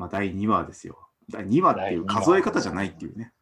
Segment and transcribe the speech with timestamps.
[0.00, 0.98] まあ、第2話ですよ。
[1.28, 3.32] 第2話っていう数え方じゃないっていうね。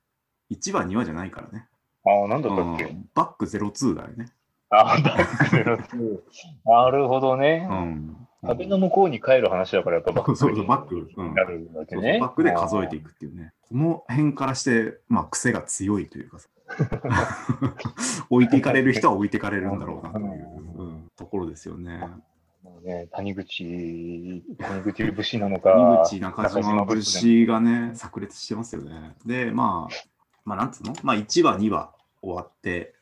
[0.50, 1.69] 1話、2話じゃないからね。
[2.04, 4.27] ああ、なんだったっけ、うんバック02だよね。
[4.71, 6.18] ああ、バックゼロツー
[6.66, 7.74] なるほどねう。
[7.74, 8.26] ん。
[8.44, 12.21] 壁の向こうに帰る話だから、やっぱバックそうそうバックうんになるわけそう。
[12.21, 13.52] バックで数えていくっていうね。
[13.62, 16.48] この辺からして、まあ、癖が強いというかさ
[18.30, 22.00] 置いていかれる人は置いていかれるんだろうなという、うんところですよね。
[22.62, 29.14] もうね、谷口、谷口節なのか、谷口中島節節がね、炸裂してますよね。
[29.24, 29.95] で、まあ、
[30.45, 30.95] まあ、なんつうの？
[31.02, 32.95] まあ、1話、2話終わって、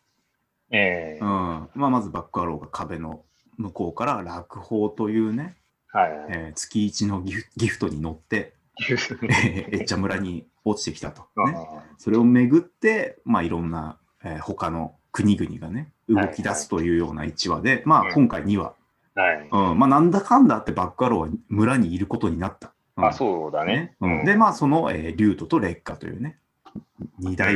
[0.71, 1.19] ええ。
[1.21, 1.27] うん。
[1.75, 3.25] まあ、まずバックアローが壁の
[3.57, 5.57] 向こうから落砲というね、
[5.89, 6.11] はい。
[6.29, 11.57] えー月一のギフギフトに乗って、 えー、エッチャ村に落ちてきたと、ね。
[11.97, 18.75] それをめぐって、まあ、いろんな、えー他の国々がね、動き出すというような1話で、まあ、今回2話、
[19.17, 19.49] はい。
[19.51, 22.73] うんまあ、なんだかんだってバックアローは村にいることになった。
[22.97, 23.97] うんあ、そうだね。
[24.01, 26.39] うんで、まあ、その、えー、リュートとレッカというね、
[27.19, 27.55] 二大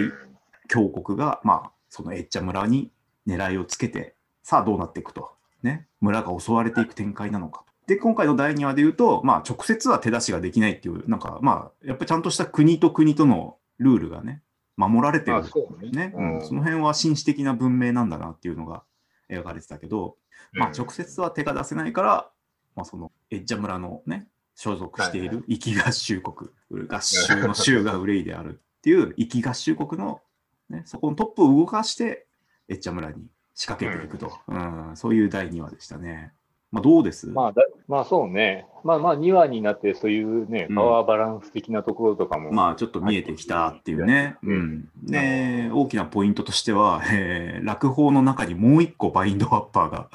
[0.68, 2.90] 強国が、まあ、そのエッチャ村に
[3.26, 5.30] 狙いをつけて、さあどうなっていくと。
[5.62, 7.72] ね、村が襲われていく展開なのかと。
[7.86, 14.42] で、今回の第2話で言うと、まあ、直接は手出しができないっていう、なんか、まあ、やっぱりちゃんとした国と国とのルールがね、
[14.76, 15.90] 守られてるあ、そうね。
[15.90, 18.82] ね、うんその辺は紳士的な文明なんだなっていうのが
[19.28, 20.16] 描かれてたけど、
[20.52, 22.30] まあ、直接は手が出せないから、
[22.74, 26.50] まあ、そのエッジャ村のね、所属している生き合衆国、
[26.88, 30.20] 合衆の州が憂いであるっていう生き合衆国の、
[30.68, 32.26] ね、そこのトップを動かして、
[32.68, 34.92] エッジャ村に仕掛けていくと、うん。
[34.96, 36.32] そういう第2話でしたね。
[36.72, 38.66] まあ、どうです、まあ、だまあそうね。
[38.84, 40.76] まあまあ2話になってそういうね、うん。
[40.76, 42.52] パワーバランス的なところとかも。
[42.52, 44.36] まあちょっと見えてきたっていうね。
[44.44, 44.56] ううん。
[44.56, 50.10] ん、で、大きなポイントとしては、えー、落砲の中にもう一個バインドアッパーが、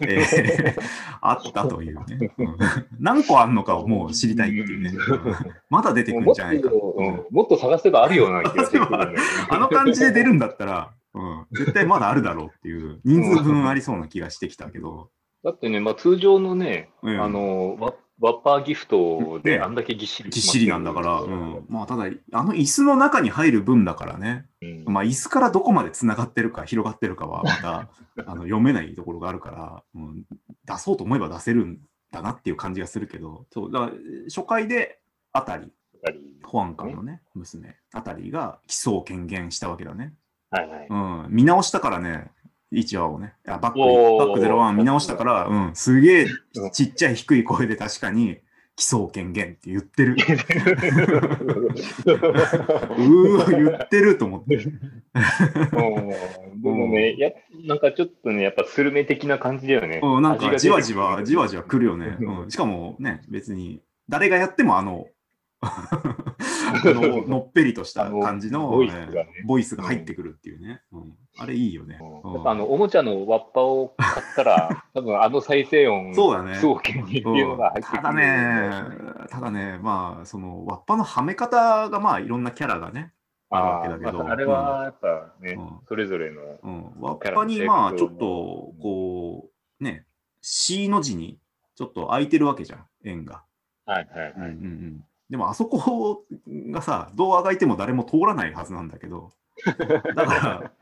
[0.00, 0.80] えー
[1.20, 2.56] あったというね、うん。
[2.98, 4.90] 何個あんのかをもう知りたいっていうね。
[4.90, 5.34] うん。
[5.68, 6.70] まだ出てくるんじゃないか。
[6.70, 7.26] うん。
[7.30, 9.18] もっと探せばあるような気がしてくるね。
[9.50, 15.10] あの感じで出るんだったら、うん、絶対まだあるだろうっていう、人数分ありそうな気がしてきたけど、
[15.44, 17.22] だってね、まあ、通常のね、うん。
[17.22, 19.64] あのワ、ワッパーギフトでね。
[19.64, 24.84] あんだけぎっしりぎっしりなんだから、うん、まあただ、あの椅子の中に入る分だからね、うん。
[24.86, 27.88] まあ、椅子からどこまでつながってるか広がってるかはまた
[28.26, 30.24] あの読めないところがあるから、うん、
[30.64, 31.78] 出そうと思えば出せるん
[32.10, 33.92] だなっていう感じがするけどそうだから
[34.28, 35.00] 初回で
[35.32, 35.72] あたり。
[36.44, 40.14] 保安官のね娘あたりが起訴を権限したわけだね、
[40.50, 40.86] はいはい。
[40.88, 42.30] うん、見直したからね
[42.72, 43.34] 1話をね。
[43.46, 46.26] あバックバック01見直したから、うん、すげえ
[46.72, 48.38] ちっちゃい低い声で確かに
[48.78, 50.12] 起訴権限って言ってる。
[50.12, 54.54] うー言ってると思って。
[54.54, 54.78] うん。
[56.62, 57.32] でもね、や
[57.66, 59.98] なんかちょっとね、やっぱスルメ的な感じだよね。
[60.00, 61.42] うん、なんかじわじわ、じわ。
[61.42, 62.18] わじわ来るよね。
[62.20, 65.08] うん、しかもね、別に、誰がやってもあの、
[65.60, 65.88] あ
[66.72, 70.82] の のっぺりとした感じのボイスがボイスが入ってくるっていうね。
[70.92, 71.98] うん、あれいいよね。
[72.44, 78.02] あの、おもちゃのワッパを買ったら、 多分あの再生音、そうだね総研っていうのが入ってくる。
[78.02, 78.70] ただね、
[79.30, 83.12] ただね、まあ、その、ワッパのはめ方が、まあ、いろんなキャラがね、
[83.50, 86.42] あるわけだけどあれはやっぱね、うんそれぞれの。
[86.62, 89.48] うん、ワッパに、まあ、ちょっと、こ
[89.80, 90.06] う、ね、
[90.42, 91.38] C の字に、
[91.74, 93.44] ちょっと空いてるわけじゃん、円が。
[93.86, 94.52] はいはいうんうんうはい。
[94.52, 99.32] ん、でもあそこがさ、どうあがいても誰も通らないはずなんだけど、
[99.64, 100.72] だから、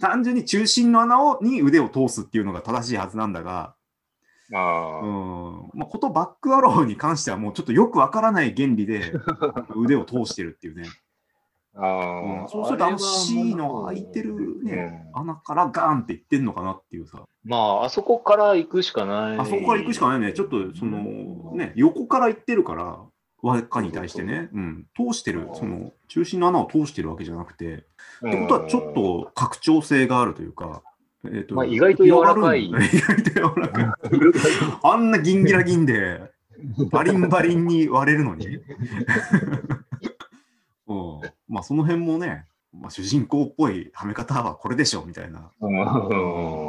[0.00, 3.74] 単純に中心の穴をに腕を通すっていうのが正しいはずなんだが、
[4.54, 9.12] ああうんまあ、ことバックアローに関してはもうちょっとよくわからない原理で
[9.74, 10.88] 腕を通してるっていうね。
[11.78, 19.38] あうんあそうするとあの C の空いてるね、穴からガーンっていってんのかなっていうさ、まあ、あそこから行くしかない。
[19.38, 20.32] あそこから行くしかないね。
[20.32, 23.00] ちょっとそのね、横から行ってるから、
[23.46, 27.86] 輪っかに対してね、うん、通してる、その中心の穴を通してるわけじゃなくて、
[28.22, 28.30] うん。
[28.30, 30.82] ってことはちょっと拡張性があるというか、
[31.24, 32.66] えーとまあ意外と柔らかい。
[32.66, 33.86] 意外と柔らかい。
[34.82, 36.20] あんなギンギラギンで、
[36.90, 38.46] バリンバリンに割れるのに。
[40.88, 45.86] うん、まあその辺もね、まあ、主人公っぽいはめ方はこれでしょみたいな、うん。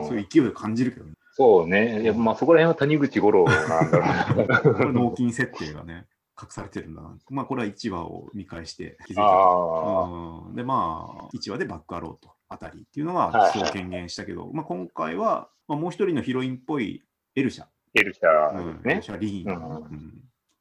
[0.07, 1.13] そういう勢いを感じるけどね。
[1.33, 2.01] そうね。
[2.01, 4.59] いや、まあ、そこら辺は谷口五郎なんだろうな。
[4.59, 6.07] これ脳筋設定がね、
[6.39, 7.17] 隠されてるんだな。
[7.29, 9.23] まあこれは1話を見返して気づいた。
[9.23, 10.03] あ
[10.47, 17.03] うん、でまあ1話でバックアローとあたりっていうのははいそう権限したけど、まあ、今回は、まあ、もう一人のヒロインっぽい
[17.35, 18.81] エルシャ、エルシうャん。
[18.83, 18.93] ね。
[18.93, 20.13] エルシャ・リーン、うんうん。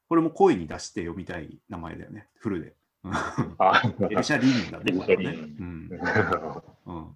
[0.08, 2.74] これも声に出して読みたい名前だよね、フルで。
[4.10, 5.30] エルシャ・リーンだね、エルシャこれはね。
[5.32, 5.88] リーン。
[6.86, 7.06] うん。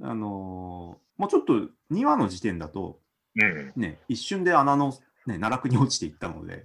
[0.00, 0.10] うん。
[0.10, 1.52] あのーもうちょっと
[1.92, 2.98] 2話の時点だと、
[3.36, 3.72] うん。
[3.76, 4.88] ね、一瞬で穴の、
[5.26, 6.64] ね、奈落に落ちていったので、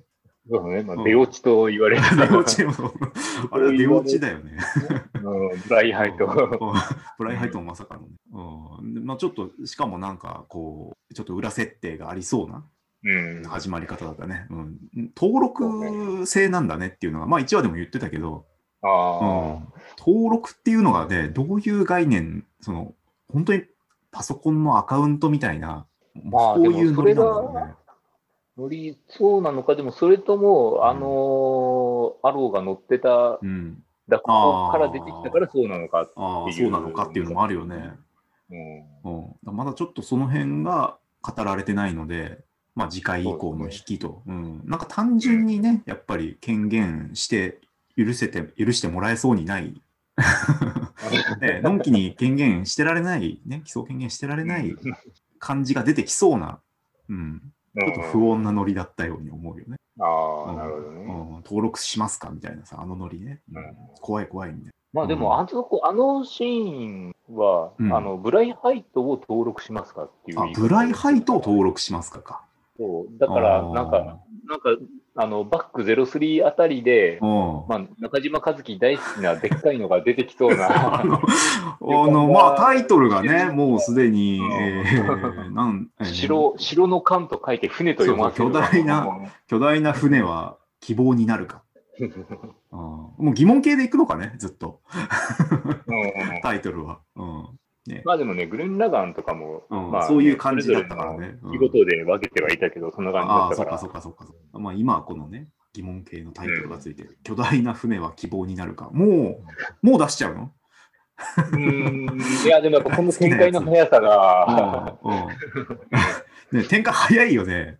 [0.49, 0.83] そうね。
[0.83, 2.03] まあ、うん出落ちと言われる。
[2.15, 2.93] 出落ちも、
[3.51, 4.57] あれは出落ちだよね。
[5.23, 6.27] うんブライハイト。
[7.17, 8.07] ブライハイトもまさかのね。
[8.79, 12.63] うんでまあ、ちょっと、しかもなんか、こう、ちょっと裏設定がありそうな
[13.03, 13.43] うん。
[13.43, 14.47] 始まり方だったね。
[14.49, 14.77] うん、
[15.15, 18.45] 登録制なんだねっていうのが、まあ1話でも言ってたけど、
[18.81, 19.25] あう
[19.61, 22.93] ん登録っていうのがね、どういう概念、その、
[23.31, 23.63] 本当に
[24.11, 25.87] パソコンのアカウントみたいな、
[26.23, 27.73] まあそういうノリなんだろうね。
[28.57, 33.83] 乗り、そうなのか、でもそれとも、あのーアローが乗ってた、うん。
[34.07, 36.03] だここから出てきたからそうなのか。
[36.03, 36.65] っていう。
[36.65, 37.93] そうなのかっていうのもあるよね。
[39.03, 39.35] うん。
[39.47, 42.39] うん、まだちょっとその辺が語られてないので、
[42.75, 47.59] まあ次回以降の引きと、うん、なんか単純にね、やっぱり権限して
[47.97, 49.81] 許せて、許してもらえそうにない、
[51.41, 54.75] ね、のんきに権限してられない、ね、基礎権限してられない
[55.39, 56.59] 感じが出てきそうな、
[57.09, 59.77] うん、ちょっと不穏なノリだったように思うよね。
[59.99, 60.99] ああ、うんなるほどね。
[60.99, 63.41] うん、登録しますかみたいなさ、あのノリね。
[63.51, 70.43] うんうん怖い怖いみたいまあでも、あそこ、あのシーンは、うんあの、ブライハイトを登録しますかっていうな。
[70.43, 72.45] あブライハイトを登録しますかか。
[72.77, 74.69] そうだから、なんか、なんか、
[75.17, 77.29] あの、バック03あたりで、うん、
[77.69, 80.67] まあ、中島和樹大好きなでっかいのが出てきそうな、
[80.99, 81.21] あの、
[82.03, 84.51] あのまあ、タイトルがね、もうすでに、うん。
[84.51, 86.05] えー、なん、えー。
[86.07, 88.51] 城、城の艦と書いて船と読ませる。
[88.51, 89.07] 巨大な
[89.47, 91.63] 巨大な船は希望になるか。
[92.71, 94.81] うん、もう疑問系でいくのかね、ずっと、
[96.41, 96.99] タイトルは。
[97.15, 97.45] うん
[97.87, 103.77] ねまあでもね、グレン・ラガンとかも、うんまあね、そういう感じだったからね事で分けてはいたけど、そんな感じだああ、ったから。
[103.77, 104.59] そっかそっかそっかそっか。
[104.59, 107.17] まあ、今はこのね、疑問系のタイトルがついてる。
[107.23, 108.89] 巨大な船は希望になるか？
[108.91, 109.41] も
[109.83, 110.51] う、もう出しちゃうの？
[111.51, 115.17] うーんいや、でもやっぱこの展開の速さが、うん
[116.51, 117.77] うんね、展開早いよね。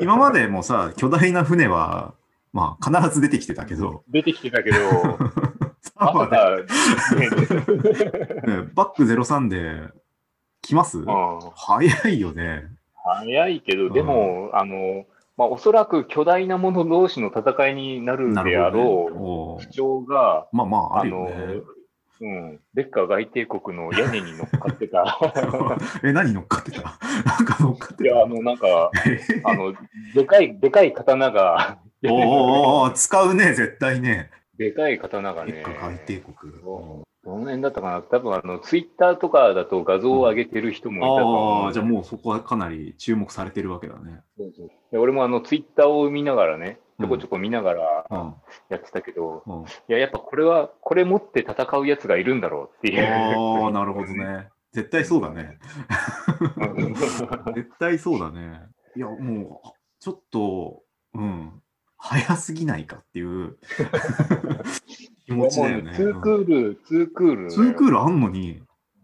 [0.00, 2.14] 今までもさ、巨大な船は、
[2.52, 4.76] まあ、必ず出てきてたけど、出てきてたけど、
[6.04, 9.88] ままささか、ねねバック03で
[10.62, 10.98] 来ます？
[10.98, 11.06] うん。
[11.54, 12.64] 早いよね。
[13.04, 13.92] 早いけど、うん。
[13.92, 15.04] でも、あの、
[15.36, 21.10] まあ、おそらく巨大なもの同士の戦いになるなであろおうう主張が、まあまあ、あね。、
[22.20, 25.18] うん、ベッカー外帝国の屋根に乗っかってた。
[26.04, 26.82] え、何乗っかってた？
[27.24, 28.90] なんか乗っかっていや、あたの、なんか、
[29.44, 29.74] あの、
[30.14, 32.22] でかい、でかい刀が、おーおー
[32.84, 34.30] おー使うね、絶対ね。
[34.58, 36.34] でかい刀がね海帝国。
[37.24, 41.64] どの辺だったかな多分あの、ツイッターとかだと画像を上げてる人もいたと思う。
[41.66, 44.22] ああ、じゃあもうそこはかなり注目されてるわけだね。
[44.36, 48.34] そうそうで俺もあの、ツイッターを見ながらね、うんちょこちょこ見ながらうん。
[48.68, 53.04] やってたけど、うん、いや、やっぱこれは、これ持って戦うやつがいるんだろうっていう。
[53.04, 54.48] ああ、なるほどね。
[54.72, 55.58] 絶対そうだね。
[56.56, 58.60] う ん絶対そうだね。
[58.96, 59.68] いや、もう、
[60.00, 60.82] ちょっと、
[61.14, 61.61] うん、
[62.04, 63.56] 早すぎないかっていう。
[65.24, 65.92] 気持ちだよね。
[65.94, 67.50] ツークール、ツークール。
[67.50, 68.60] ツークールあんのに、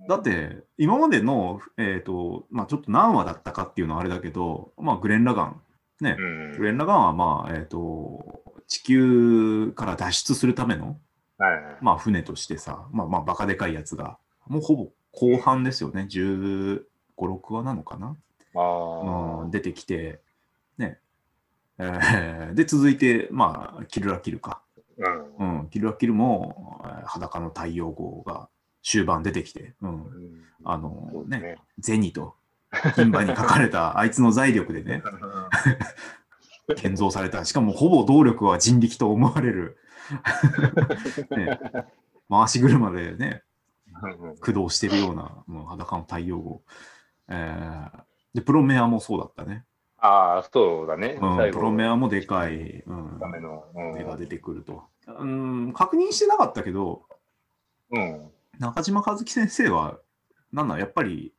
[0.09, 5.63] だって、今までの、えっ、と、まあちょっと何話だったかっていうのはあれだけど、まあグレン・ラガン、
[6.01, 6.57] ね、うん。
[6.57, 10.99] グレン・ラガンは、まあ、えっ、と、地球から脱出するための、
[11.39, 11.77] はいはい。
[11.81, 14.19] まあ船としてさ、まあまあバカでかいやつが、
[14.49, 16.83] もうほぼ後半ですよね、15、
[17.17, 18.17] 6話なのかな、
[18.57, 20.21] あうん、出てきて、
[20.79, 20.99] ね。
[21.79, 24.63] えーで、続いて、まあ、キルラキルか。
[25.05, 25.11] あ。
[25.39, 28.49] うんうん、キルラキルも、えー裸の太陽号が
[28.83, 31.57] 終盤出てきて、うん、うんあのね、ね。
[31.81, 32.35] 銭と
[32.95, 35.03] 金馬に書かれた あいつの財力でね、
[36.77, 39.79] 建造された、しかもほぼ動力は人力と思われる、
[41.37, 41.59] ね、
[42.29, 43.43] 回し車でね、
[44.03, 46.63] うん駆動してるような、もう裸の太陽号。
[47.29, 48.03] えー
[48.35, 49.65] で、プロメアもそうだったね。
[50.01, 51.19] ああ、そうだね。
[51.21, 53.65] うん、プロメアもでかい、うん、ための。
[53.75, 54.85] うん絵が出てくると。
[55.07, 57.03] うん、確認してなかったけど、
[57.91, 58.31] うん。
[58.59, 59.99] 中島和樹先生は、
[60.53, 61.33] なんだ、やっぱり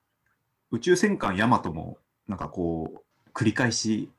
[0.72, 1.98] 宇宙戦艦ヤマトも、
[2.28, 4.12] なんかこう、繰り返し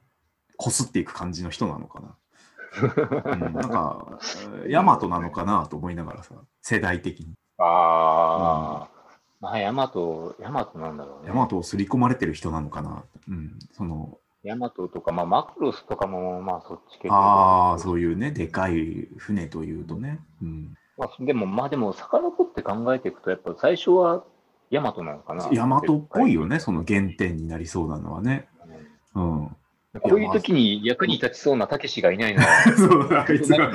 [0.57, 2.17] こすっていく感じの人なのかな。
[3.33, 4.19] うん、 なんか、
[4.67, 7.35] ヤマトなのかなと思いながらさ、世代的に。
[7.59, 9.01] ああ。
[9.41, 11.29] まあ、ヤマト、ヤマトなんだろうね。
[11.29, 13.05] ヤマトを刷り込まれてる人なのかな。
[13.29, 17.79] うん、その、ヤマトとか、まあ、マクロスとかも、まあ、そっち系ああ、う。
[17.79, 20.21] そういうね、でかい船というとね。
[20.43, 24.25] うん、まあ、でも、まあ、でも、遡って考えていくと、やっぱ最初は
[24.71, 25.49] ヤマトなのかな。
[25.53, 28.49] ヤマトっぽいよね、その原点になりそうなのはね。
[29.15, 29.45] うん。
[29.45, 29.57] うん。
[30.01, 32.47] こういう時に役に立ちそうなたけしがいないのは、
[32.79, 33.73] そう、あいつが、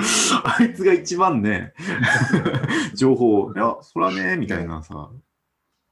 [0.58, 1.74] あいつが一番ね、
[2.96, 5.10] 情報、いや、そらね、みたいなさ、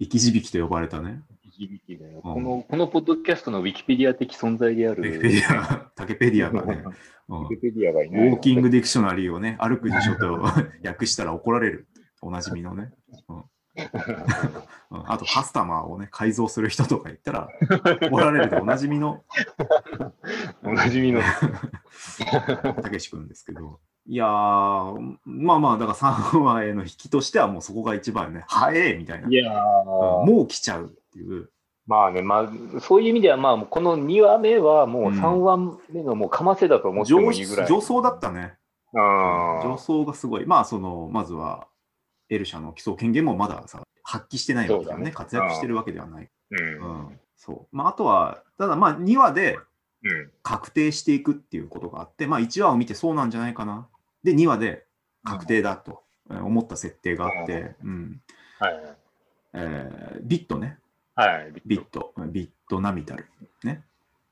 [0.01, 1.23] 生き字引と呼ばれたね。
[1.59, 2.21] LGBT だよ。
[2.23, 5.03] この、このポッドキャストのウィキペディア的存在である。
[5.03, 6.83] ウィキペディア、タケペディアがね、
[7.29, 8.31] うんウィキペディアがいウない。
[8.31, 10.43] ォーキングディクショナリーをね、歩く辞書と
[10.85, 11.87] 訳したら怒られる。
[12.21, 12.91] おなじみのね。
[13.29, 13.45] うんうん
[15.07, 17.49] あと、カスタマーをね、改造する人とか言ったら、
[18.09, 19.25] 怒られるでおなじみの
[20.63, 21.21] おなじみの。
[22.81, 23.81] たけし君ですけど。
[24.07, 29.29] いやー、まあまあ、だから3話への引きとしてはもうそこが一番ね、早えみたいな。
[29.29, 31.51] いやーうんもう来ちゃうっていう。
[31.87, 35.57] まあね、まあ、そういう意味では、まあ、この2話目はもううん3話
[35.91, 37.67] 目のもうかませだと思って上もいいぐらい。
[37.69, 38.55] 上層だったね。
[38.97, 40.47] あ上層がすごい。
[40.47, 41.69] まあ、その、まずは、
[42.31, 45.05] エルシャの基礎権限もまださ、発揮してないわけだよね。
[45.07, 46.25] ね活躍してるわけではない。
[46.25, 46.31] う。
[46.51, 47.21] うんん。
[47.37, 47.77] そう。
[47.77, 49.59] まあ、あとは、ただまあ、2話で
[50.05, 50.31] うん。
[50.43, 53.89] 確定していくっていうことがあって、まあ、1話を見てそうなんじゃないかな。
[54.23, 54.85] で、2話で
[55.25, 58.21] 確定だとえー思った設定があって、うん。
[58.59, 58.97] はい。
[59.55, 60.79] えービットね。
[61.15, 61.53] はい。
[61.65, 62.13] ビット。
[62.31, 63.27] ビットナミタル。
[63.63, 63.83] ね。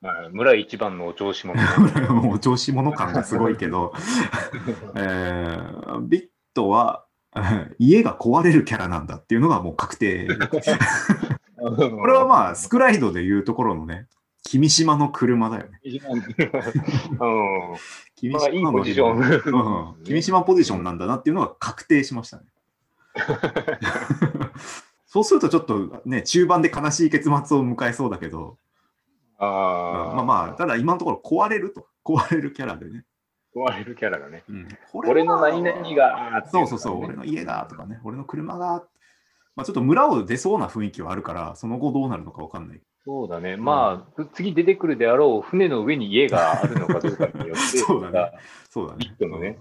[0.01, 2.01] まあ、村一番のお調子者ね。
[2.11, 3.93] もう調子者感がすごいけど、
[4.95, 10.27] えービットは、え ー家が壊れるキャラなんだっていうのがもう確定。
[11.57, 14.07] ここれはまあ、スクライドでいうところのね、
[14.43, 15.79] 君島の車だよね。
[18.15, 19.95] 君まあ、いいポジション。
[19.95, 22.43] うん、君島ポジションなんだなっていうのが確定しましたね。
[25.13, 28.57] そうするとちょっとね、中盤で悲しい結末を迎えそうだけど、
[29.39, 30.15] うんああ。
[30.15, 33.05] まあまあ、ただ今のところ壊れると、壊れるキャラでね。
[33.55, 34.43] 壊れるキャラがね。
[34.49, 38.83] うん、これは俺の何々が、そうそうそう、俺の家がとかね、俺の車が、
[39.55, 42.81] まあ、ちょっと村を出そうな雰囲気はあるから、その後どうなるのかわかんない。
[43.05, 43.57] そうだね。
[43.57, 48.31] まあ、次出てくるであろう船の上に家があるのかどうかによって、 そうだね。
[48.69, 48.99] そうだね。
[48.99, 49.57] ビットのね。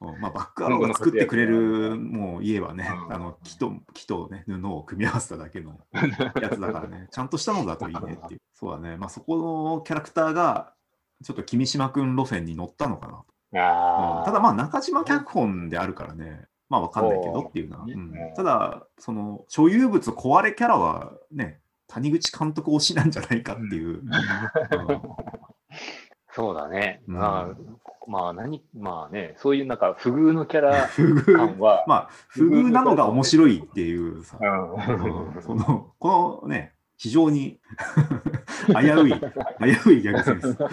[0.00, 0.08] うん。
[0.14, 0.20] うん。
[0.20, 3.14] まあ、 バックアローが作ってくれるもう家はね、うん。
[3.14, 5.78] あの木と木と、ね、布を組み合わせただけの
[6.40, 8.40] やつだからね、 ちゃんとしたのだといいねっていう。
[8.54, 10.72] そうだね、まあ、そこのキャラクターが、
[11.22, 13.24] ちょっと君島くん路線に乗ったのかな。
[13.54, 17.76] あただまあ中島脚本であるからね、まあわかんないけどっていうな。
[17.76, 18.10] そううん。
[18.10, 18.32] ね。
[18.34, 21.61] ただ、その所有物壊れキャラはね、
[21.92, 23.88] 谷口監督推しなんじゃないかっていう。
[23.88, 24.10] うん。
[26.34, 27.02] そうだね。
[27.06, 27.14] うん。
[27.16, 27.56] まあ、
[28.08, 30.88] まあ、何、まあね、そういうなんか不遇のキャラ
[31.36, 34.74] 感は、まあ、不遇なのが面白いっていうさ、うん。
[35.34, 37.60] うんそのこのね、非常に
[38.68, 40.46] 危うい、危ういギャグセンス。
[40.48, 40.66] うんこ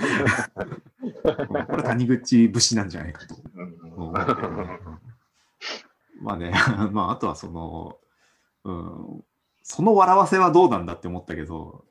[1.51, 3.35] れは谷口節なんじゃないかと。
[6.21, 6.53] まあね、
[6.91, 7.97] まあ、あとはその、
[8.63, 9.23] うん、
[9.69, 11.85] その笑わせはどうなんだって思ったけど、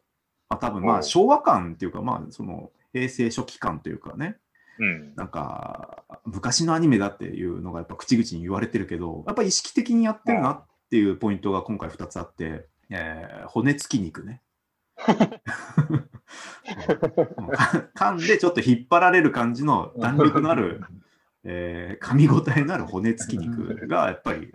[0.49, 4.37] まあ、多分まうんあ昭和感っていうか、まあその平成初期感というかね、
[4.80, 5.14] うん。
[5.14, 14.42] なんか昔のアニメだっていうのがやっぱ口々に言われてるけど、やっぱ意識的にやってるなっていうポイントが今回2つあって、えー骨付き肉ね。
[17.94, 20.82] 噛んでちょっと引っ張られる感じの弾力のある、
[21.44, 24.50] えー噛み応えのある骨付き肉がやっぱり、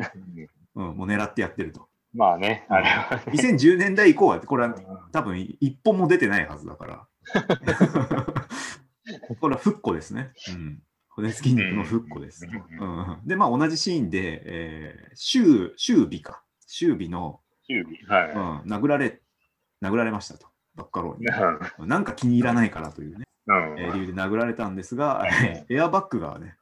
[0.75, 1.87] うん、もう狙ってやってると。
[2.13, 3.23] まあね、あれはね。
[3.27, 4.75] 2010年代以降はこれは
[5.11, 7.07] 多分一本も出てないはずだから。
[9.39, 10.31] これは復古ですね。
[10.49, 10.81] うん。
[11.09, 12.45] 骨付き肉の復古です。
[12.45, 16.43] うん、で、まあ同じシーンで、えー、周周尾か。
[16.67, 18.05] 周尾の、修理。
[18.07, 18.31] はい。
[18.31, 19.21] うん、殴られ、
[19.81, 20.47] 殴られましたと。
[20.75, 21.27] バッカローに。
[21.79, 25.25] うんなんか気に入らないからというね、うんえー理由で殴られたんですが、
[25.69, 26.55] エアバッグがね、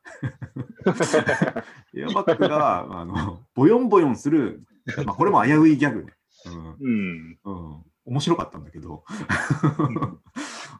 [1.95, 4.63] エアバッグが、あの、ボヨンボヨンする、
[5.05, 6.13] まあこれも危ういギャグね。
[6.45, 6.75] うん。
[6.79, 7.39] うん。
[7.43, 7.83] うん。
[8.05, 9.03] 面白かったんだけど。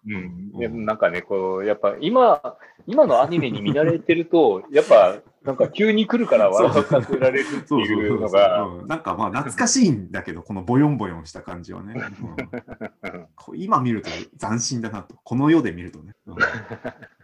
[0.08, 0.52] うん。
[0.54, 11.96] でもなんかね、こう、やっぱ今、今のアニメに見慣れてると、やっぱ、なんか急に来るから笑かせられるっていうのが、なんかまあ懐かしいんだけど、このボヨンボヨンした感じはね。
[11.96, 15.16] うん今見ると斬新だなと。
[15.24, 16.14] この世で見るとね。
[16.28, 16.36] うん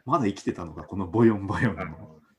[0.05, 1.83] まだ生きてたのがこのボヨンボヨンの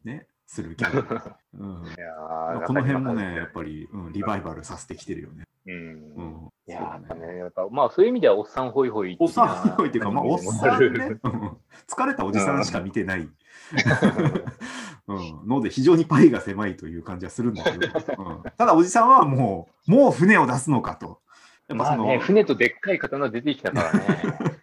[0.03, 1.39] ね、するキャラ。
[1.59, 1.85] うん。
[1.85, 5.45] いやーまあこの辺もね、やっぱぱり、うん、リバイバルさせてきてるよね。
[5.67, 5.75] うん。
[5.75, 7.33] うん、いやね。
[7.35, 9.17] ね、やっぱ、まあそういう意味ではおっさんホイホイ。
[9.21, 11.19] おっさんホイっていうか、まあ、おっさんね、
[11.87, 13.29] 疲れたおじさんしか見てない、
[15.07, 17.87] うん、ので、非常にパイが狭いという感じはするんだけど、
[18.19, 18.43] うん。
[18.57, 21.21] ただおじさんはもう、もう船を出すのかと。
[21.69, 24.59] やっぱその、まあね、船とでっかい刀出てきたからね。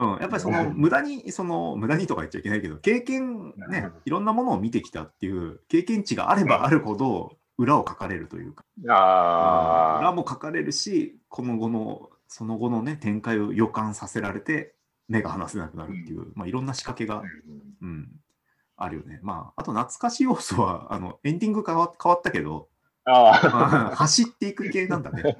[0.00, 14.74] うん、やっぱりその無駄に、その無駄にとか言っちゃいけないけど、経験ね、いろんなものを見てきたっていう経験値があればあるほど、裏を書かれるというか、裏ああ、も書かれるし、この後の、その後のね、展開を予感させられて、
[15.06, 17.22] 目が離せなくなるっていう、まあ、いろんな仕掛けが、
[17.82, 18.08] うん、
[18.76, 19.20] あるよね。
[19.22, 22.69] まあ、あと懐かしい要素は、あの、エンディング変わ変わったけど、
[23.10, 25.36] ああ、走っていく系なんだね。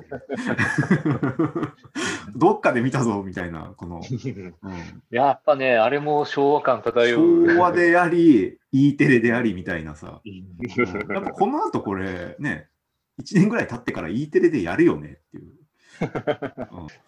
[2.36, 7.46] どっかで見たぞみたいな、この、うん、やっぱね、あれも昭和感漂う。
[7.48, 10.20] 昭和であり、E テレでありみたいなさ。
[10.24, 12.68] うんやっぱこの後これね、
[13.20, 15.52] 1年ぐらい経ってから E テレでやるよねっていう。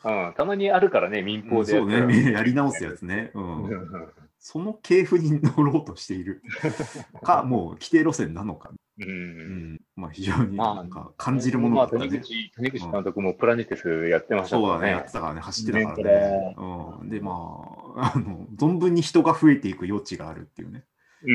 [0.04, 3.30] うんたまにあるからね、民うん、放でそうやね、やり直すやつね。
[3.34, 4.12] うんうん
[4.44, 6.42] その系譜に乗ろうとしている
[7.22, 12.08] か、もう規定路線なのか、ううんん、まあ非常にまあなんか感じるものまあ、だったね。
[12.08, 15.12] 谷口、谷口監督もプラネテスやってましたからそうだね、やっねて。
[15.12, 16.56] たからね、走ってたからね。
[17.00, 17.30] うん、で、ま
[17.96, 20.84] あ、あの、存分に人が増えていく余地があるっていうね。
[21.24, 21.32] う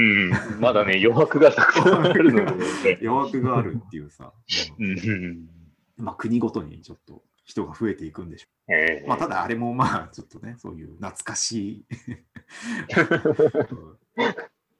[0.57, 2.99] ん、まだね、余白がたくさんあるので。
[3.07, 4.33] 余白があるっていうさ、
[4.79, 5.49] ううんん
[5.95, 9.07] まあ国ごとにちょっと人が増えていくんでしょええう。
[9.09, 11.85] まあただあれもまあちょっとね、そういう懐かしい。
[11.89, 13.97] う ん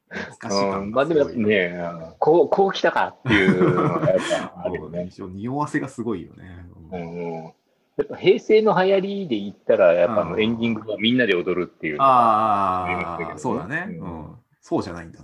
[0.10, 1.80] 懐かしいうん感まあでもね、
[2.20, 4.20] こう、こう来たかっていうのがやっ
[4.54, 5.10] ぱあるよ ね。
[5.34, 6.66] 匂わせがすごいよね。
[6.92, 7.04] ううん
[7.40, 7.54] ん
[7.98, 14.36] やっぱ平成の流行りで言ったら、やっぱのエンディングはみんなで踊るっていうありましたけどあそうだね、ううんん。
[14.62, 15.20] そうじゃないんだ。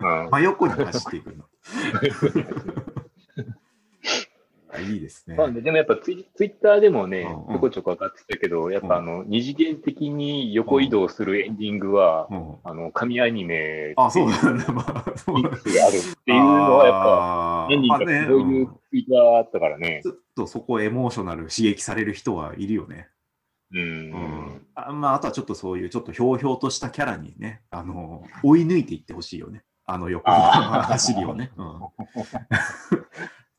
[0.00, 1.44] うん 真横に走っていくんだ。
[2.75, 2.75] あ
[4.80, 5.36] いいですね。
[5.36, 14.72] まあね、でもやっぱツイツイッターでもねうんうん、ちょこちょこ上がってたけど、やっぱあの、二次元的に横移動するエンディングは、うんあの、神アニメあ、そうなんだ。
[14.72, 20.00] まあ、そうっていうのは、やっぱ、ぱ何人かそういうツイートがあったからね。
[20.02, 23.08] ちょっとそこエモーショナル刺激される人はいるよね。
[23.72, 23.78] う。
[23.78, 24.66] うんん。
[24.74, 29.64] あまあ、あとはちょっとそういうちょっとひょうひょうとしたキャラにね、あの、追い抜いていってほしいよね。
[29.88, 30.36] あの横の
[30.82, 31.52] 走りをね。
[31.56, 31.80] うん、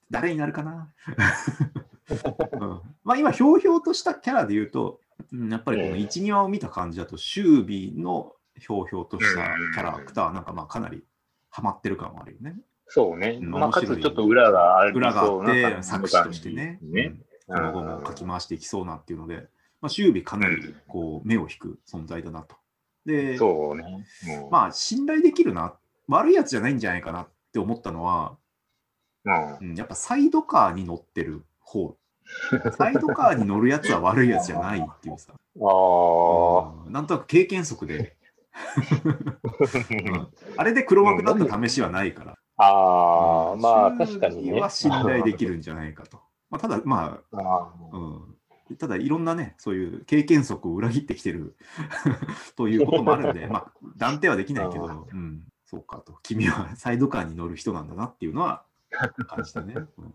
[0.10, 0.94] 誰になるかな、
[2.60, 6.04] うん、まあ今、ひょうひょうとしたキャラで言うと、うんやっぱりこのええ。
[6.04, 11.04] 1、2話を見た感じだと、周備のひょうひょうとしたキャラクターはなんかまあかなり
[11.50, 12.56] ハマってる感はあるよね。
[12.88, 13.40] そうね。
[13.42, 13.50] うん。
[13.50, 17.16] まあ、かつちょっと裏があり裏があって、作詞としてね、ね。
[17.48, 17.56] うん。
[17.56, 19.48] この後も書き回していきそうなっていうので、
[19.82, 22.56] まあ、周備かなりこう目を引く存在だなと。
[23.06, 24.06] で、そうね。
[24.44, 24.48] う。
[24.48, 25.74] んまあ、信頼できるな、
[26.08, 28.38] 悪いやつじゃないんじゃないかなって思ったのは、
[29.28, 29.70] うん。
[29.70, 31.98] うん、やっぱサイドカーに乗ってる方。
[32.78, 36.86] サイドカーに乗るやつは悪いやつじゃないっていうさ、ああ。
[36.86, 36.92] うん。
[36.92, 38.18] なんとなく経験則で、
[40.08, 40.28] うん。
[40.58, 43.62] あれで黒幕だった試しはないから、ああ、うん。
[43.62, 44.60] まあ確かにね。
[44.60, 46.20] は信頼できるんじゃないかと。
[46.50, 51.56] まあ、ただ、まあ、あうん、ただいろんなね、そういう経験則を裏切ってきてる。
[52.56, 56.18] ということもあるんで、まあ、断定はできないけど、うん、そうかと。
[56.24, 59.76] 君はサイドカーに乗る人なんだなっていうのは感じたね。
[59.76, 60.14] うん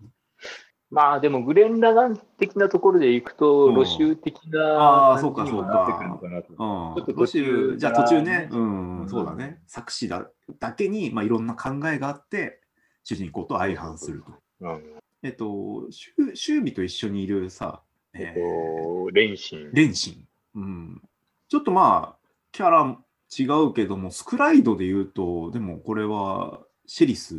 [0.93, 6.51] まあでもグレン・ラガン的なところでいくと、うんロシュー的な感じにもなってくるのかなと。
[6.51, 10.29] うん、ちょっと途途中中、じゃあ途中ね、うん、うんそうだね、作詞だ
[10.61, 12.61] だけに、まあ、いろんな考えがあって、
[13.05, 14.33] 主人公と相反すると。
[14.61, 14.83] うん
[15.23, 17.81] えっと、シュシュービと一緒にいるさ、
[18.13, 19.71] えっえーと、レンシン。
[19.73, 20.27] レンシン。
[20.57, 21.03] うん。
[21.49, 22.99] ちょっとまあ、キャラ
[23.39, 27.37] 違うけども、スクライドで言うと、でもこれはシェリス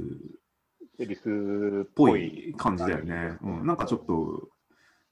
[0.93, 1.21] っセリス
[1.83, 3.37] っぽぽいい感じだよね。
[3.41, 4.49] うん、なんかちょっと、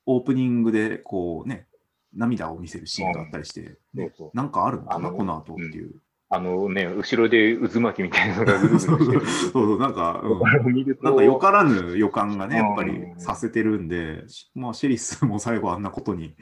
[0.06, 1.68] オープニングでこうね、
[2.14, 6.02] 涙を見せるシーンがあったりして、そうそうなんかあるのかな、この後っていう。
[6.34, 9.22] あのね、後ろで渦巻きみたいなのがぐるぐるそうしてる。
[9.52, 16.38] そう、なんか、うんこれを見るとなんかよからぬ予感がね、やっぱりうんさせてるんで、しまあ、シェリスも最後あんなことに、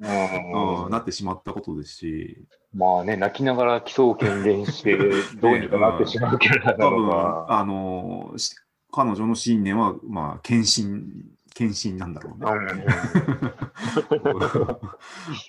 [0.00, 4.98] なってしまったことですし、まあね、泣きながら奇想権連して、
[5.40, 7.46] どうにかなってしまうキャラな多分のか。
[7.48, 8.56] あのし
[8.90, 11.04] 彼女の信念は、まあ、献身、
[11.54, 12.50] 献身なんだろうね。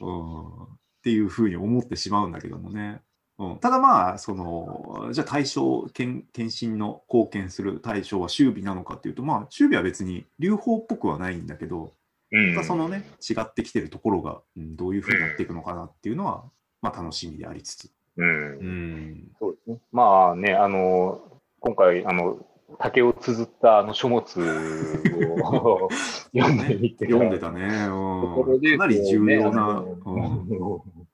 [0.02, 0.64] うん
[0.98, 3.02] っていうふうに思ってしまうんだけどもね。
[3.40, 11.94] うん、ただまあ、その、じゃあ対象、献献身の貢献する対象は周備なのかっていうと、まあ、周備は別に流法っぽくはないんだけど、
[12.32, 16.44] うんそのね、違ってきてるところが、うんどういうふうになっていくのかなっていうのは、
[16.82, 17.92] まあ楽しみでありつつ。
[18.18, 18.32] うんう
[18.64, 19.32] ん。
[19.40, 19.80] そうですね。
[19.92, 21.22] まあね、あの、
[21.60, 22.46] 今回、あの、
[22.80, 25.90] 竹を綴ったあの書物を
[26.36, 27.86] 読んでみて、読んでたね。
[27.86, 29.84] とこうん、ろでかなり重要な。
[30.04, 30.58] こううんね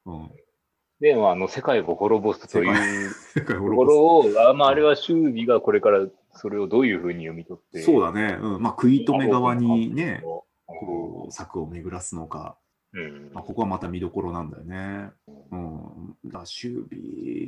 [0.06, 0.32] うん
[1.04, 3.14] で、あの、世界を滅ぼすという
[3.46, 8.38] ところを、あまあ、あれは修理がこれからそれをどういうふうに読み取って、そうだね。
[8.42, 12.58] うん、まあ、食い止め側にね、ここう、策を巡らすのか、
[12.94, 15.10] う、うんまあ、ここはまた見どころなんだよね。
[15.52, 16.16] うん。
[16.24, 16.86] だから守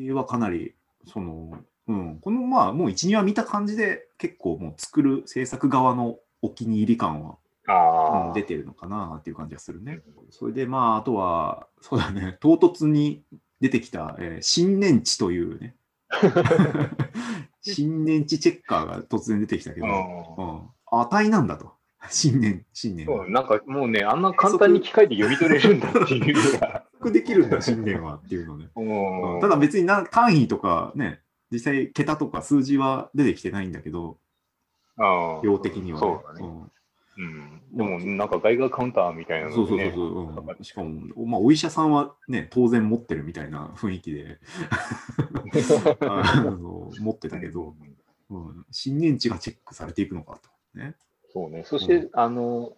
[0.03, 0.75] 備はかなり、
[1.07, 7.37] その、うん、このまあ、もう1、2話見た感じで、結構もう作る制作側のお気に入り感は、
[7.67, 10.01] あ出てるのかなっていう感じがするね。
[10.29, 13.23] それでまあ、あとは、そうだね、唐突に
[13.61, 15.75] 出てきた、えー新年地というね、
[17.61, 21.73] 新年値チェッカーが突然出てきたけど、うん、値なんだと。
[22.09, 23.27] 新年、新年は。
[23.29, 26.83] なんかもうね、あんな簡単に機械で読み取れるんだっていうのが。
[27.11, 28.69] できるんだ、新年はっていうのね。
[28.75, 34.17] うん、ただ別にな単位とかね、実際桁とか数字は出てきてないんだけど、
[35.43, 36.07] 量的には、ね。
[36.07, 36.49] そうだね。
[37.17, 40.01] うん、でも、なんか外貨カウンターみたいなの、ね、そうそうそうそ
[40.41, 44.37] う、うん、しかも、まあ、お医者さんはね、当然持ってるみたいな雰囲気で。
[46.01, 47.73] あの持ってたけど、
[48.29, 50.39] うん、新年値がチェックされていくのか
[50.73, 50.77] と。
[50.77, 50.95] ね、
[51.31, 51.63] そうね。
[51.63, 52.73] そして、うん、あの、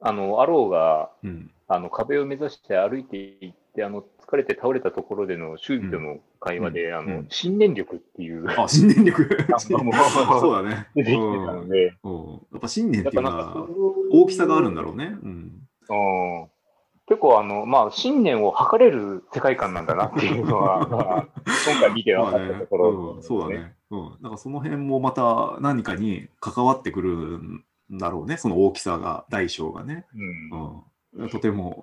[0.00, 8.48] あの、アローが、うん、あの壁を目指して歩いていって、あの疲れて倒れたところでの周囲との会話で、うん、あの、新念力っていう。
[8.60, 9.76] あ、新念力 そ
[10.50, 10.88] うだね。
[10.94, 11.84] 出てきてたので。
[11.84, 11.90] や
[12.58, 13.66] っぱ新念っていうのは
[14.12, 15.16] 大きさがあるんだろうね。
[15.22, 15.66] うん。
[17.08, 21.28] 結構あの、まあ、信念を測れる世界観なんだなっていうのは、 まあ、
[21.64, 23.74] 今回見て分かったところ、ねうん、そうだね。
[23.90, 24.16] うん。
[24.20, 28.36] なんかその辺もまた何かに関わってくるんだろうね。
[28.36, 30.06] その大きさが、大小がね。
[30.52, 31.22] うん。
[31.22, 31.80] うん、とても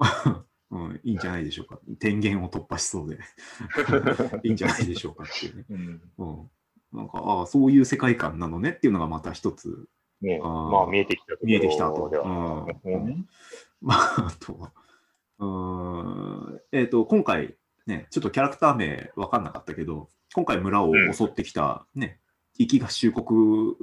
[0.73, 1.79] うん、いいんじゃないでしょうか。
[1.99, 3.19] 天元を突破しそうで。
[4.43, 5.65] いいんじゃないでしょうかっていうね。
[5.69, 6.49] うん、うん、
[6.91, 9.87] なんか、ああ、そういう世界観なのねっていうのがまた一つ。
[10.21, 12.09] ね、あまあ見えてきた見えてきたと。
[12.85, 13.27] うん、うん、
[13.81, 14.71] まあ、あとは、
[15.37, 16.61] うん。
[16.71, 17.55] えっ、ー、と、今回、
[17.85, 22.19] ね、ちょっとキャラクター名分かんなかったけど、今回村を襲ってきたね、
[22.59, 23.75] うん、き合衆国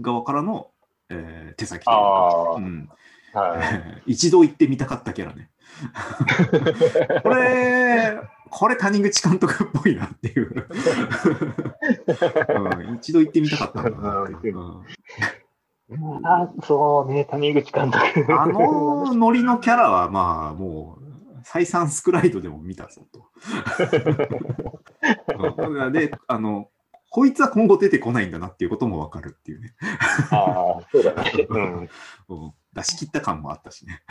[0.00, 0.72] 側からの、
[1.08, 2.88] えー、手先というか、うん。
[3.34, 5.50] はい、 一度行ってみたかったキャラね。
[7.22, 10.50] これ、これ谷口監督っぽいなっていう、
[12.88, 12.96] うん。
[12.96, 14.58] 一度行ってみたかったんだなっていう。
[14.58, 14.82] うん
[16.24, 18.02] あそうね、谷口監督。
[18.36, 21.04] あのノリのキャラは、まあ、もう、
[21.44, 23.30] 再三スクライドでも見たぞと。
[25.92, 26.70] で、あの、
[27.10, 29.76] こいつは今後出てこないんだなっていうこともわかるっていうね。
[30.32, 31.46] ああ、そうだね。
[31.48, 31.88] うん、
[32.30, 34.02] うん出し切った感もあったしね。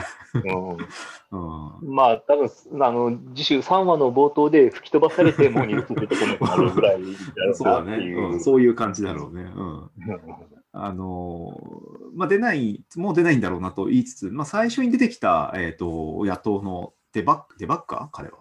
[1.32, 2.50] うん、まあ、多分
[2.84, 7.00] あの次週3話の冒頭で吹き飛ばされて、もう二度と出てこなくなるぐらい
[7.54, 9.44] そうだね、うん、そういう感じだろうね。
[9.44, 9.90] うん、
[10.74, 11.58] あの
[12.16, 18.08] まあ、出ない、もう出ないんだろうなと言いつつ、まあ、最初に出てきた、えーと、野党のデバッデバッカー？
[18.12, 18.40] 彼は。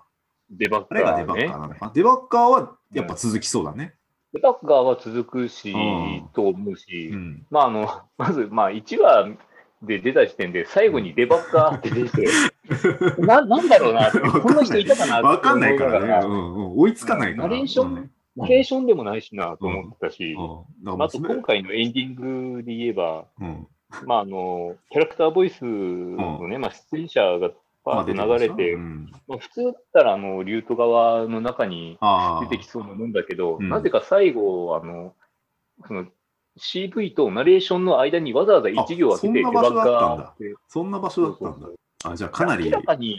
[0.51, 1.93] デバッカー、ね、がデバッカーなのか。
[1.95, 3.95] デバッカーはやっぱ続きそうだね。
[4.33, 5.73] デバッカーは続くし、
[6.33, 9.29] と思うし、うん、まあ、あの、まず、まあ、1話
[9.87, 12.29] で出た時点で、最後にデバッカーって出て、
[13.19, 16.21] な、なんだろうなって、こんな人いたかなってわかんないから。
[16.21, 16.79] ね、うんうん。
[16.79, 17.49] 追いつかないから。
[17.49, 23.27] ナレーション、ナレーションでもないしなと思ったし、あと今回のエンディングで言えば、
[24.07, 27.51] まああの、キャラクターボイスのね、まあ出演者が
[27.85, 28.77] パーッと流れて、
[29.29, 31.99] まあ、普通だったらあのリュート側の中に
[32.49, 35.13] 出てきそうなもんだけど、なぜか最後、あの、
[35.87, 36.07] その
[36.59, 41.69] CV とナレーションの間にわざわざ1行開けてデバッガーそんな場所だったんだ。
[42.05, 42.67] あ、じゃあかなり。
[42.67, 43.17] 明らかに、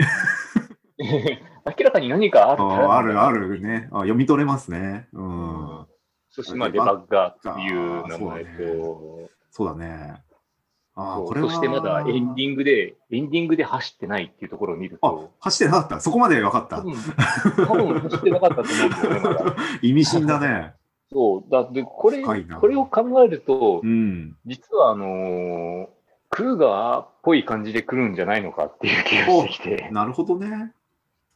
[0.97, 1.39] 明
[1.83, 3.99] らかに何かあるあるあるねあ。
[3.99, 5.07] 読み取れますね。
[5.13, 5.85] うん。
[6.29, 9.29] そしてまあデバッガーっていう名前と。
[9.51, 10.21] そうだね。
[10.97, 15.31] あこれそしてまだエンディングで、エンディングで走ってないっていうところを見ると。
[15.41, 16.77] 走ってなかったそこまで分かった。
[16.77, 19.55] 多分走ってなかったと思うんですよね、まだ。
[19.83, 20.73] 意味深だね。
[21.15, 21.49] そう。
[21.49, 25.87] だって、これ、これを考えると、うん、実は、あのー、
[26.29, 29.89] クルーガーっぽい感じで来るんじゃないのかっていう気がしてきて。
[29.93, 30.73] なるほどね。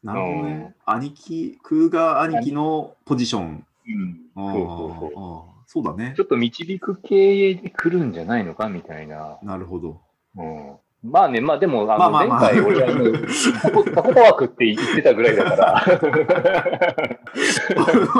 [0.03, 0.75] なるほどね。
[0.85, 3.65] うん、兄貴、クーガー兄貴のポジション。
[3.87, 4.19] うん。
[4.35, 5.59] そうそうそう。
[5.65, 6.13] そうだね。
[6.17, 9.37] ちょっと導く系で来るんじゃないのかみたいな。
[9.43, 10.01] なるほど。
[10.35, 10.75] うん。
[11.01, 13.13] まあね、まあでも、あの、前回俺はもう、
[13.61, 15.99] タコタコパワークって言ってたぐらいだから。
[15.99, 16.07] そ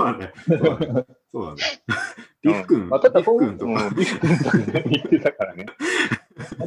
[0.01, 0.31] うだね。
[1.31, 1.57] そうだね。
[2.41, 3.89] リフ君、まあ、ただリフ君とか。
[3.95, 5.65] リフ君とか言ってたからね。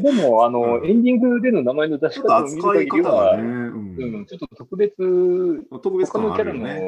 [0.03, 4.97] でも、あの、うん、エンディングでの名前の出し方を見る限りは、ねうん、うん、ちょっと特別、
[5.83, 6.79] 特別感あるよね。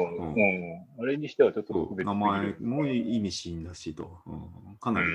[0.97, 2.05] うん、あれにしてはちょっと特別。
[2.05, 4.19] 名前も意味深だしと、
[4.79, 5.07] かなり、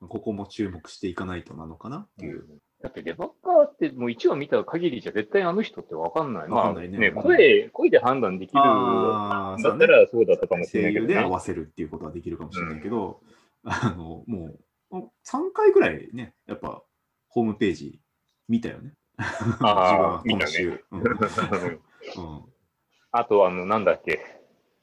[0.00, 2.46] ここも注目していかないとなのかなっていう。
[2.84, 6.48] だってデバッカーってもう1話見た限りじゃ絶対あの人ってわかんない。
[6.48, 13.20] まあね、声、声で判断できるだったらそうだったかもしれないけど、ね、で合わせるっていうことはできるかもしれないけど、
[13.64, 14.54] うん、あの、も
[14.90, 16.82] う3回ぐらいね、やっぱ
[17.28, 18.00] ホームページ
[18.50, 18.92] 見たよね。
[19.16, 20.78] ああ、 見たね。
[20.90, 21.04] うん、
[23.12, 24.20] あと、あの、なんだっけ。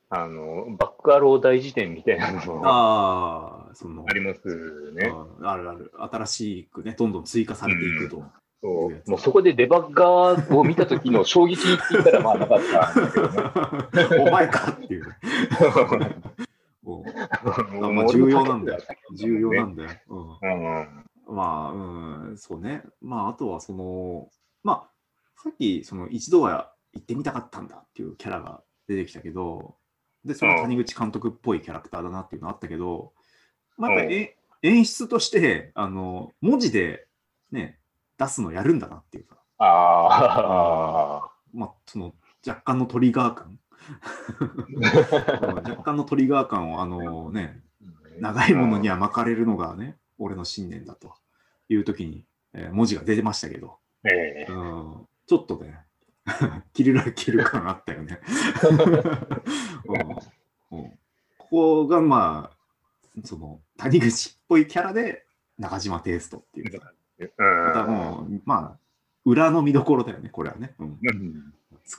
[0.09, 5.11] あの、バックアロー大辞典みたいなのああ、そのありますね。
[5.41, 5.91] あるある。
[5.97, 8.23] 新しくね、どんどん追加されていくと。
[8.63, 14.21] そうもうそこでデバッガーを見た時の衝撃って言ったらまあなかったんだけどね。
[14.29, 15.05] お前かっていう。
[17.93, 18.81] まあ重要なんだよ。
[19.15, 19.89] 重要なんだよ。
[20.09, 20.47] う
[21.33, 22.83] ん、まあ、うん、そうね。
[23.01, 24.29] まあ、あとはその、
[24.63, 24.91] まあ、
[25.43, 29.75] さっき、その一度は行ってみたかったんだっていうキャラが出てきたけど、
[30.25, 33.13] で、その谷口監督っぽいキャラクターだなっていうのあったけど、
[33.81, 34.29] まあ、やっぱり
[34.61, 37.07] 演出として、あの、文字で
[37.51, 37.79] ね、
[38.19, 39.37] 出すのやるんだなっていうか。
[39.57, 41.31] ああ。
[41.51, 42.13] まあ、その、
[42.47, 43.59] 若干のトリガー感。
[45.67, 47.59] 若干のトリガー感を、あのね、
[48.19, 51.15] 長いものには巻かれるのがね、俺の信念だと
[51.67, 55.79] いう時に、えー、文字が出てましたけど、えー、うん、ちょっとね、
[56.73, 58.19] 切るら切る感あったよね。
[60.69, 60.89] うんうん、
[61.39, 62.57] ここがまあ、
[63.25, 65.25] その谷口っぽいキャラで
[65.57, 66.91] 中島テイストっていうか、
[67.37, 68.77] またもう、まあ、
[69.25, 70.75] 裏の見どころだよね、これはね。
[70.79, 70.99] うん、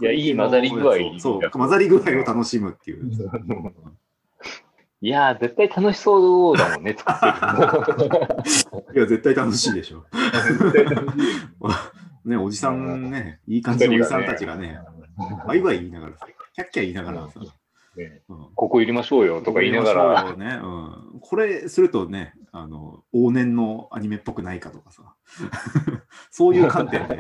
[0.01, 0.95] いや、いい混ざり具合。
[1.19, 3.11] そう、混ざり具合を楽しむっていう。
[5.05, 7.27] いや絶対楽しそうだもんね、作って
[8.09, 8.15] る。
[8.95, 10.07] いや、絶対楽しいでしょ。
[12.25, 14.79] ね、おじさんね、いい感じのおじさんたちがね、
[15.45, 17.41] バイバイ言いながらさ、キャッキャ言いながらさ、
[17.97, 20.37] ねうん、ここ入れましょうよとか言いながら。
[20.37, 25.15] ねうん、これするとね、あの往年のアニメっぽくないかとかさ、
[26.31, 27.17] そういう観点で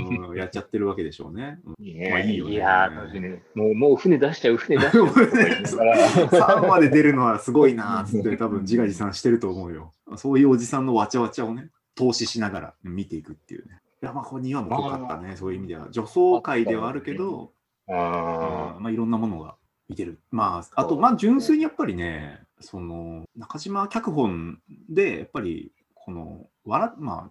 [0.00, 1.60] うん、やっちゃってるわけでしょうね。
[1.78, 2.52] いいねまあ、いいよね。
[2.52, 5.06] いやね、もうもう船出しちゃう、船出しちゃう。
[6.62, 9.92] 3まで出るのはすごいなって、 多分自画自賛してると思うよ。
[10.16, 13.80] そういうおじさんのわちゃわちゃをね、投資しながら見ていくっていうね。
[14.02, 15.88] いや、まあ、ここ2話も濃かったね、そういう意味では。
[15.90, 17.52] 女装界ではあるけど、
[17.88, 19.56] あまあ、いろんなものが
[19.88, 20.20] 見てる。
[20.30, 27.30] まあ、あと、まあ、純粋にやっぱりね、その、中島脚本で、やっぱり、この、笑、ま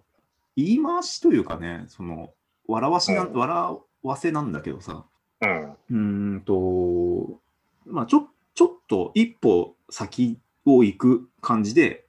[0.56, 2.32] 言い回しというかね、その、
[2.66, 5.04] 笑わしな、うん、笑わせなんだけどさ、
[5.90, 7.40] うん、んと、
[7.86, 12.06] まあ、ちょ、ちょっと一歩先を行く感じで、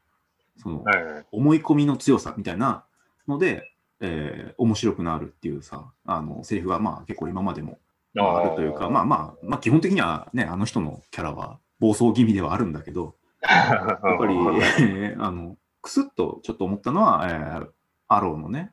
[0.57, 0.83] その、
[1.31, 2.85] 思い込みの強さみたいな
[3.27, 7.79] ので、えー、面白くなるっていうさ、あの、セリフがまあ結構今までも
[8.17, 14.35] あるというか、まあまあ、まあ基本的にはね、あの人のキャラは暴走気味ではあるんだけど、 やっぱり、
[14.79, 17.67] えー、 あの、くすっとちょっと思ったのは、えー、
[18.07, 18.71] アローのね、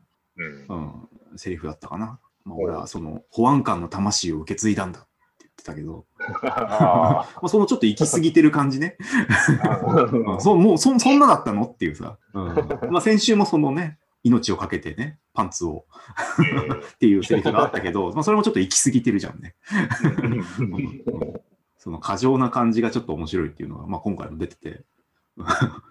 [0.69, 0.77] うん、
[1.31, 2.19] うん、セリフだったかな。
[2.45, 5.09] まあ、俺はその保安官の魂を受け継いだんだって
[5.41, 6.07] 言ってたけど、
[6.43, 8.97] まあそのちょっと行き過ぎてる感じね。
[10.25, 12.91] うん、そもうそそんなだったのっていうさ、うん。
[12.91, 15.85] まあ、先週もそのね、命をかけてね、パンツを
[16.95, 19.55] っていうセリフがあったけど、 まあ、それもちょっと行き過ぎてるじゃんね。
[21.77, 24.85] その過剰な感じがちょっと面白いっていうのが、まあ、今回も出てて、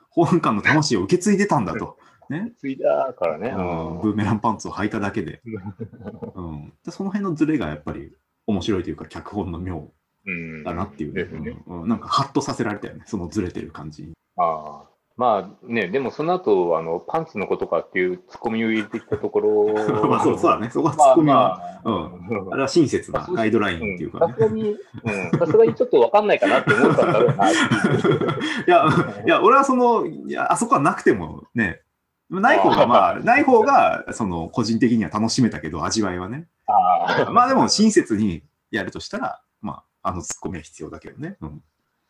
[0.09, 1.97] 保安官の魂を受け継いでたんだと。
[2.29, 2.53] ね。
[2.57, 3.55] 継いだからね、うん。
[4.01, 5.41] ブーメランパンツを履いただけで。
[6.35, 8.13] うん、でその辺のズレがやっぱり
[8.47, 9.91] 面白いというか、脚本の妙
[10.63, 14.13] だなっていう、ねうん、なんかハッとさせられたよね、そのずれてる感じに。
[14.37, 14.90] ああ。
[15.21, 19.73] まあね、でもその後、あの、パンツのことかっていうツッコミを入れてきたところ。
[20.09, 20.71] まあそうそうだね。
[20.71, 21.35] そこはツッコミは、
[21.83, 22.53] まあまあ、うん。
[22.53, 24.33] あれは親切なガイドラインっていうかね。
[24.33, 24.77] さすがに、
[25.37, 27.51] さすがにちょっとわかんないかなって思ったんだろうな。
[27.53, 27.53] い
[28.65, 28.85] や、
[29.27, 31.81] いや、俺はその、いや、あそこはなくてもね、
[32.31, 36.47] ない方がまあ、ない方が、その、個人的には楽しめたけど、味わいはね。
[36.65, 41.37] あまあでも、親切にやるとしたら、まあ、あのツッコミは必要だけどね。
[41.41, 41.61] うん。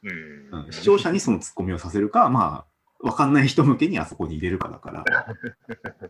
[0.04, 2.70] うん、視聴者にそのツッコミをさせるか、まあ、
[3.03, 5.03] 分かんない人向けにあそこに入れるかだから、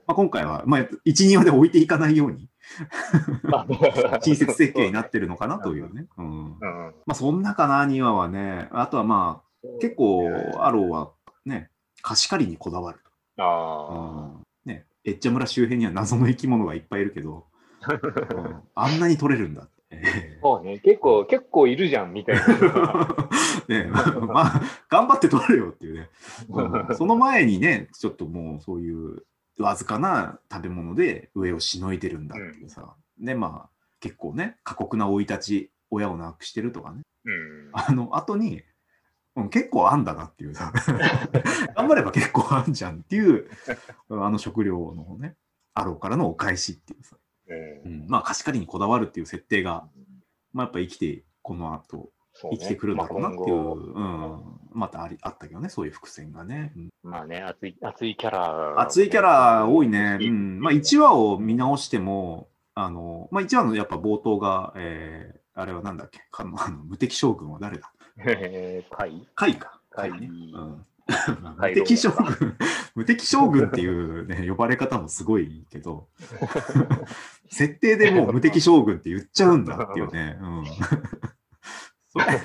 [0.08, 2.50] まあ今回は、まあ、1、2話で置いていかないように。
[4.24, 6.06] 親切設計になってるのかなというね。
[6.18, 6.58] うん、
[7.06, 8.70] まあそんなかな、2話はね。
[8.72, 11.12] あとはまあ、結構、アローは
[11.46, 11.70] ね、
[12.02, 13.00] 貸し借りにこだわる。
[13.38, 14.72] あうん。
[14.72, 17.46] ね、エッチャ村周辺には謎の生き物がいっぱいいるけど、
[17.88, 19.68] うん、あんなに取れるんだ
[20.42, 22.42] そうね、結構、結構いるじゃん、みたいな。
[23.68, 26.10] ねまあ、まあ、頑張って取れよっていうね。
[26.96, 29.24] その前にね、ちょっともうそういう
[29.60, 32.96] わずかな食べ物で上をしのいでるんだっていうさ。
[33.20, 37.02] うん、で、まあ、結構ね、過酷な生い立ち、親を亡くしてるとかね。
[37.26, 38.64] うん、あの後に、
[39.36, 40.74] うん、結構あんだなっていうさ。
[41.76, 43.50] 頑張れば結構あんじゃんっていう、
[44.10, 45.36] あの食料のね、
[45.74, 47.18] アローからのお返しっていうさ。
[47.86, 49.88] うん、まあ貸し借りにこだわるっていう設定が、
[50.54, 54.42] まあ、やっぱ生きてこの後生きてくるんだろうなっていう、まあ、うん、
[54.74, 56.72] またありあったけどね、そういう伏線がね。
[56.76, 60.18] うん、まあね、熱い熱いキャラ、熱いキャラ多いね。
[60.20, 67.92] うん、まあ1話を見直しても、あの、まあ1話のやっぱ冒頭が、えー、あれはなんだっけ、あの無敵将軍は誰だ？
[68.26, 69.78] えー、海海か。
[69.92, 70.86] 海、ね、うん
[71.58, 72.58] 無敵将軍、
[72.96, 76.08] 無敵将軍っていうね、 呼ばれ方もすごいけど、
[77.50, 80.38] 設定でもう無敵将軍って言っちゃうんだっていうね。
[80.42, 80.46] う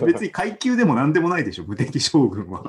[0.05, 2.63] ん、別に階級でも何でもないでしょ、無敵将軍は。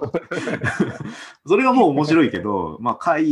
[1.45, 3.23] それがもう面白いけど、まあ、怪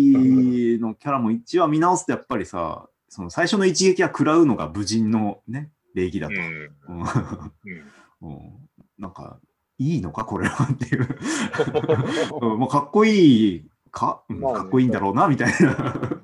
[0.80, 6.34] のキャラも一話見直すとやっぱりさ、その最初の一撃は食らうのが武人のね、礼儀だと。
[8.22, 8.40] うん、
[8.98, 9.40] なんか、
[9.78, 12.58] いいのか、これはっていう。
[12.58, 16.22] もうかっこいいか、かっこいいんだろうな、みたいな。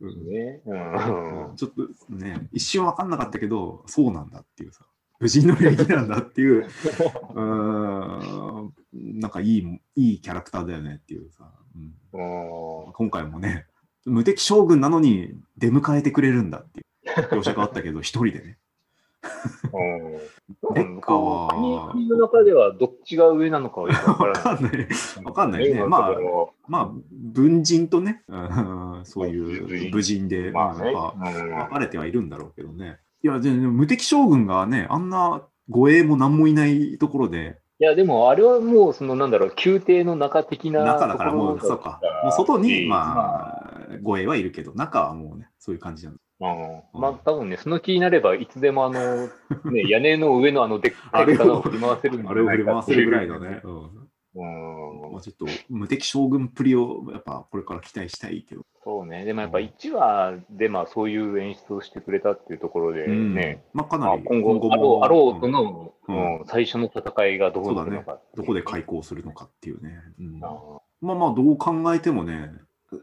[0.00, 0.62] ね。
[0.64, 4.84] うん、ちょっとね、一瞬分かんなかったけど、そうなんだっていうさ。
[5.20, 6.68] 無人の礼儀なんだっていう、
[7.34, 13.66] うん、なんかいい、いいキャラクターだよねっていうさ、うん、今回もね、
[14.06, 16.86] 無敵将軍なのに出迎えてくれるんだっていう。
[17.30, 18.58] 描写があったけど、一人でね。
[20.74, 21.92] デッカは。
[21.92, 24.88] 国の中ではどっちが上なのかはわから ない。
[25.24, 25.72] わかんない。
[25.72, 25.84] ね。
[25.84, 26.16] まあ、
[26.66, 28.22] まあ、文人とね、
[29.04, 32.98] そういう武人で、まあ、分かれてはいるんだろうけどね。
[33.22, 37.58] いや、全然無敵将軍がね、あんな護衛も何もいないところで。
[37.80, 42.00] いや、でもあれはもう、そのなんだろう、宮廷の中的な中だからもう、そうか。
[42.22, 49.26] もう外に、まあ、護衛はいるけど、中はもうね、そういう感じなんうん、まあ多分ね、その気になればいつでもあの、
[49.72, 53.60] ね、 屋根の上のあのでっかい刀を振り回せるんじゃないかあれを振り回せるぐらいのね。
[53.64, 54.08] うん。
[54.34, 55.12] うん。
[55.12, 58.62] まあ、ちょっと無敵将軍っぷりをやっぱこれから期待したいけど。
[58.84, 66.44] そうね、でもやっぱ1話でまあそういう演出をしてくれたっていうところでね、うん、まあ、かなり今後今後あろうとの、うん。
[66.46, 70.00] 最初の戦いがどうなるのか、ね、どこで開校するのかっていうね。
[70.20, 72.52] うん、あまあまあどう考えてもね、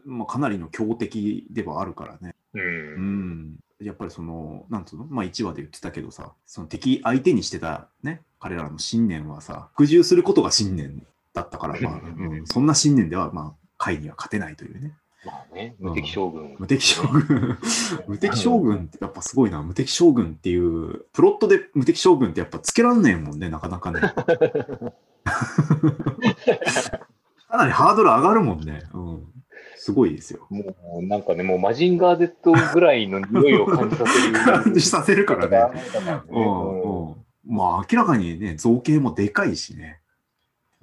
[0.04, 2.34] まあ、かなりの強敵ではあるからね。
[2.54, 5.04] うん、うんやっぱりその、なんつうの？
[5.04, 14.96] まあ1話で言ってたけどさ、その敵相手にしてたね、彼らの信念はさ、服従することが信念だったから、まあ、うん、そんな信念では、まあ、会には勝てないというね。
[15.26, 16.42] まあね、無敵将軍。
[16.42, 17.58] うん、無敵将軍。
[18.08, 19.62] 無敵将軍ってやっぱすごいな。
[19.62, 24.00] 無敵将軍っていう、プロットで無敵将軍ってやっぱつけらんねえもんね、なかなかね。
[27.48, 28.84] かなりハードル上がるもんね。
[28.94, 29.35] うん。
[29.86, 30.44] すごいですよ。
[30.50, 34.32] もうなんかね、もうマジンガー Z ぐらいの匂いを感じさせる。
[34.32, 35.80] 感じさせるからね。
[36.28, 37.14] うん、うん。
[37.46, 40.00] まあ明らかにね、造形もでかいしね。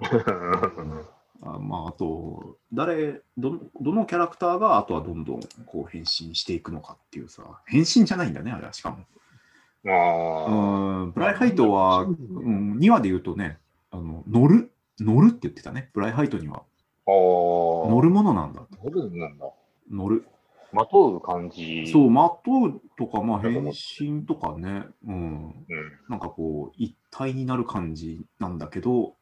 [1.42, 9.04] あまあ、あと、誰ど、どのキャラクターがあとはどんどんこう変身していくのかっていうさ、変身じゃないんだね、あれはしかも。
[9.86, 13.58] あうんブライハイトは、うん、2話で言うとね、
[13.90, 16.62] あの乗る、乗るって言ってたね、ブライハイトには。
[17.06, 18.62] 乗るものなんだ。
[18.82, 19.46] 乗るなんだ。
[19.90, 20.26] 乗る。
[20.72, 21.86] まとう感じ。
[21.92, 25.54] そう、まとうとか、まあ、変身とかね、うん、うん。
[26.08, 29.14] なんかこう、一体になる感じなんだけど、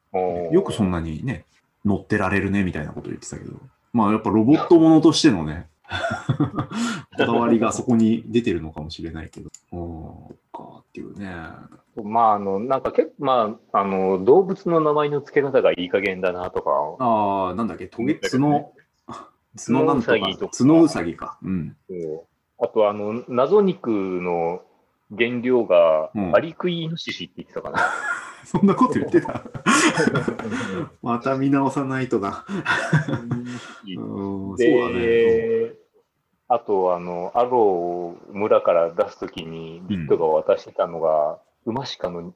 [0.51, 1.47] よくそんなにね、
[1.85, 3.61] 乗ってられるねみたいなこと言ってたけど、
[3.93, 5.67] まあやっぱロボットものとしてのね、
[7.17, 11.31] こだわりがそこに出てるのかもしれないけど、 おかっていうね。
[12.03, 16.71] まあ、あの、なんか結構、まあ、あの、動物の名前の付け方がいい加減だなとか。
[16.99, 18.73] ああ、なんだっけ、トゲ、角、
[19.67, 19.85] 角？
[19.85, 21.39] なんとか、角うさぎか。
[21.43, 21.77] うん。
[22.59, 24.63] あと、あの、謎肉の
[25.17, 27.81] 原料が、アリクイノシシって言ってたかな。
[28.45, 29.43] そんなこと言ってた？
[31.03, 32.45] また見直さないとな。
[33.85, 35.82] そうだね。
[36.53, 42.35] あと、あの、アローを村から出すときに、リットが渡してたのが、うん、馬鹿の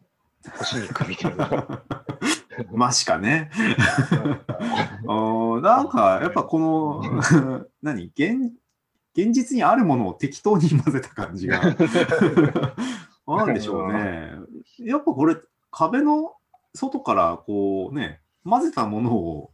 [0.57, 1.83] 干し肉みたいな。
[2.73, 3.51] 馬鹿ね。
[5.05, 7.03] なんか、やっぱこの、
[7.83, 8.07] 何？
[8.07, 8.55] 現、
[9.15, 11.61] 現実にあるものを適当に混ぜた感じが。
[13.27, 14.31] なんでしょうね。
[14.79, 15.37] やっぱこれ、
[15.71, 16.33] 壁の
[16.75, 19.51] 外からこうね、混ぜたものを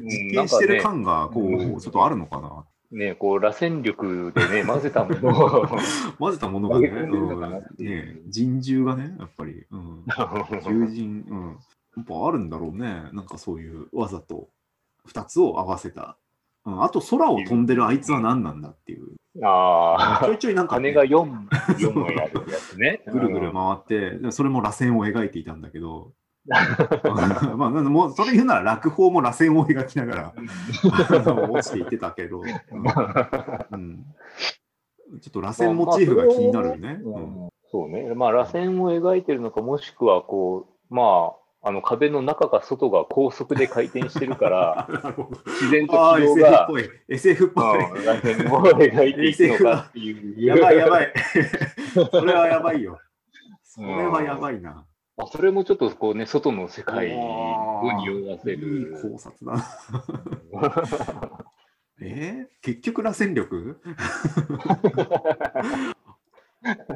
[0.00, 2.64] 実験してる感がこう、ちょっとあるのかな。
[2.90, 5.28] ね、こう、螺旋力でね、 混ぜたもの
[5.62, 5.66] を。
[6.18, 10.04] 混ぜたものがね、うん、ね人獣がね、やっぱり、うん、
[10.62, 11.46] 獣人、うん、
[11.96, 13.10] やっぱあるんだろうね。
[13.12, 14.48] なんかそういうわざと
[15.06, 16.16] 2つを合わせた。
[16.64, 19.16] うん、あと空を飛んでるあいつは何なんだっていう。
[19.44, 20.24] ああ。
[20.24, 23.02] ちょいちょいなんか、ね、羽が 4, 4枚あるやつね。
[23.06, 26.12] ぐるぐる回って、それも螺旋を描いていたんだけど、
[27.56, 30.32] まあ、もうそれ言うなら落砲も螺旋を描きながら
[31.50, 34.04] 落ちていってたけど、うん、
[35.20, 37.00] ちょっと螺旋モチーフが気になるね。
[37.70, 38.14] そうね。
[38.14, 44.88] まあ、螺旋を描いてるのか、もしくは、こう、まあ、あの壁の中か外が高速で回転してるから、
[45.44, 46.90] 自然と軌道が、SF っぽい。
[47.08, 48.90] SF っぽい。
[48.90, 50.42] 描いていくのかっていう。
[50.42, 51.12] やばいやばい。
[52.10, 52.98] それはやばいよ。
[53.64, 54.86] それはやばいな。
[55.20, 58.78] あそれもちょっとこうね、外の世界を匂わせる。
[58.78, 59.64] いい考察だな。
[62.00, 63.80] えー、結局螺旋力？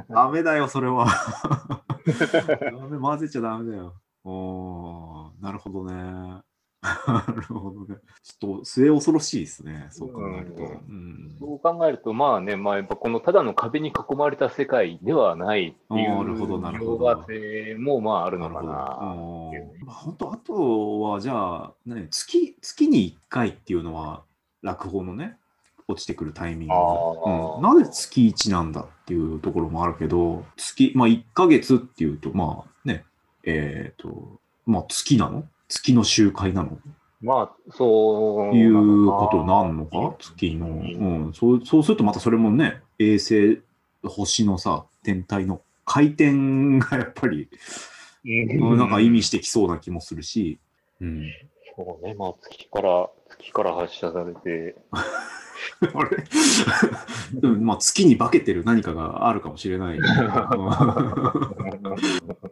[0.09, 1.07] ダメだよ、それは。
[2.07, 3.95] ダメ、混ぜちゃダメだよ。
[4.25, 6.43] おなるほどね。
[6.83, 8.01] なるほどね。
[8.25, 10.63] ちょっと末恐ろしいですね、そう考えると。
[10.63, 17.27] うん、そう考えると、まあね、まあ、やっぱこのただの壁に囲まれた世界ではないっていうなるほど、なるほど。
[17.79, 18.63] もまああるのかな。
[18.63, 24.25] まあ、本当、あとはじゃあ、ね、月月に1回っていうのは、
[24.63, 25.37] 落語のね、
[25.87, 33.05] 落ちてくるタイミング、うん、なぜ月1なんだっていうところもあるけど、月、まあ1ヶ月っていうと、まあね、
[33.45, 35.45] えっ、ー、と、まあ月なの？
[35.73, 36.79] 月の集会なの？
[37.23, 40.17] まあ、そういうことなんのか？
[40.19, 40.71] 月の、う
[41.31, 41.65] ん、そう。
[41.65, 43.63] そうするとまたそれもね、衛星、
[44.03, 46.33] 星のさ、天体の回転
[46.79, 47.49] がやっぱり、
[48.25, 48.29] う
[48.75, 50.59] ん、なんか意味してきそうな気もするし。
[51.01, 51.23] うん、
[51.75, 54.77] そうね、まあ月から、月から発射されて。
[55.95, 56.25] あれ？
[57.61, 59.99] まあ月に化けてる何かがあるかもしれない。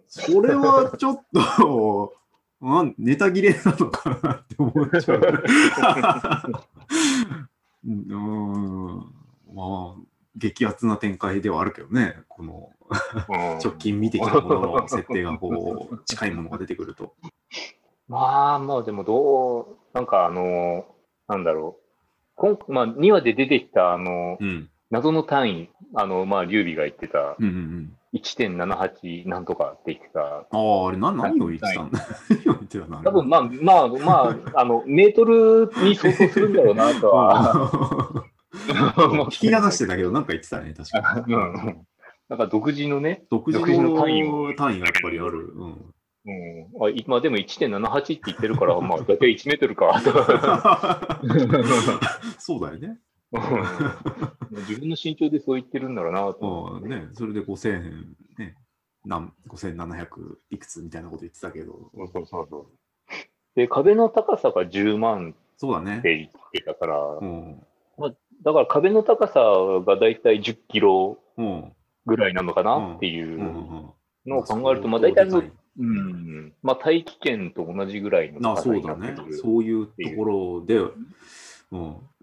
[0.07, 2.15] それはちょっと、
[2.63, 5.21] あネタ切れなのかなって思っちゃう。
[7.87, 8.99] うん、
[9.55, 9.95] まあ、
[10.37, 12.71] 激アツな展開ではあるけどね、この
[13.63, 17.15] 直近見てきたものの設定がこう近いものが出てくると。
[18.09, 20.85] まあまあ、でもどう、なんかあの、
[21.29, 21.79] なんだろ
[22.37, 30.21] う、今まあ、2話で出てきたあの、うん、謎の単位、あの、まあ、劉備が言ってた、うんうんうん1.78なんとかって言ってた。
[30.21, 32.01] ああ、あれ何何を言ってたんだ？
[32.29, 38.25] 何を言ってた多分まあ、まあ、まあ、あの、メートルに相当するんだろうなとは。
[38.53, 41.35] 聞き流してたけど、なんか言ってたね、確かに。
[41.35, 41.87] うん、
[42.29, 45.53] なんか独自のね、独自の単位単位がやっぱりある。
[45.55, 45.95] うん。
[46.23, 50.03] うん、あまあでも1.78って言ってるから、まあ大体1メートルか。
[52.39, 52.99] そうだよね。
[54.69, 57.09] 自分の身長でそう言ってるんだろうなと、ね。
[57.13, 58.57] それで5000、ね、
[59.05, 61.91] 何5700いくつみたいなこと言ってたけど。
[62.13, 62.67] そうそうそう
[63.55, 65.99] で、壁の高さが10万そうだね。
[65.99, 67.63] って言ってたから、うん
[67.99, 69.41] まあ、だから壁の高さ
[69.87, 71.19] がだいたい10キロ
[72.07, 73.95] ぐらいなのかなっていう
[74.27, 75.43] のを考えると、まあ大体の、
[75.79, 79.17] うん、まあ大気圏と同じぐらいの高さになってくる。
[79.17, 79.37] そうだね。
[79.37, 80.93] そういうところで、うん、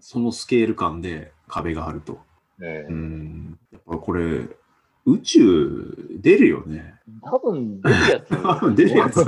[0.00, 2.18] そのスケール感で壁があると。
[2.60, 4.48] えー、うん、やっぱこれ、
[5.06, 6.94] 宇宙出るよね。
[7.22, 8.34] 多分出るやつ。
[8.76, 9.24] 出るやつ。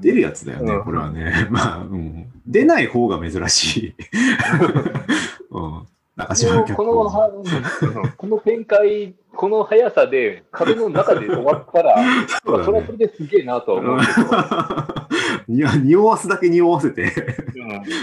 [0.00, 1.48] 出るやつだよね、これはね。
[1.50, 3.94] まあ、うん、出ない方が珍しい。
[5.50, 5.86] うん、
[6.16, 11.94] 中島このこの展開、この速さで壁の中で終わったら、
[12.42, 15.06] そ,、ね、それはそれですげえなとは思うけど。
[15.48, 17.12] に匂わすだけ匂わせて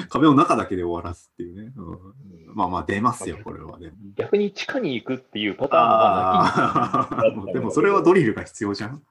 [0.09, 1.73] 壁の中だけで終わらすっていうね。
[1.75, 1.81] う
[2.51, 3.91] ん、まあまあ出ますよ、これはね。
[4.15, 9.01] 逆に地下に行くっていうパターンもでもそれはドリルが必要じゃん。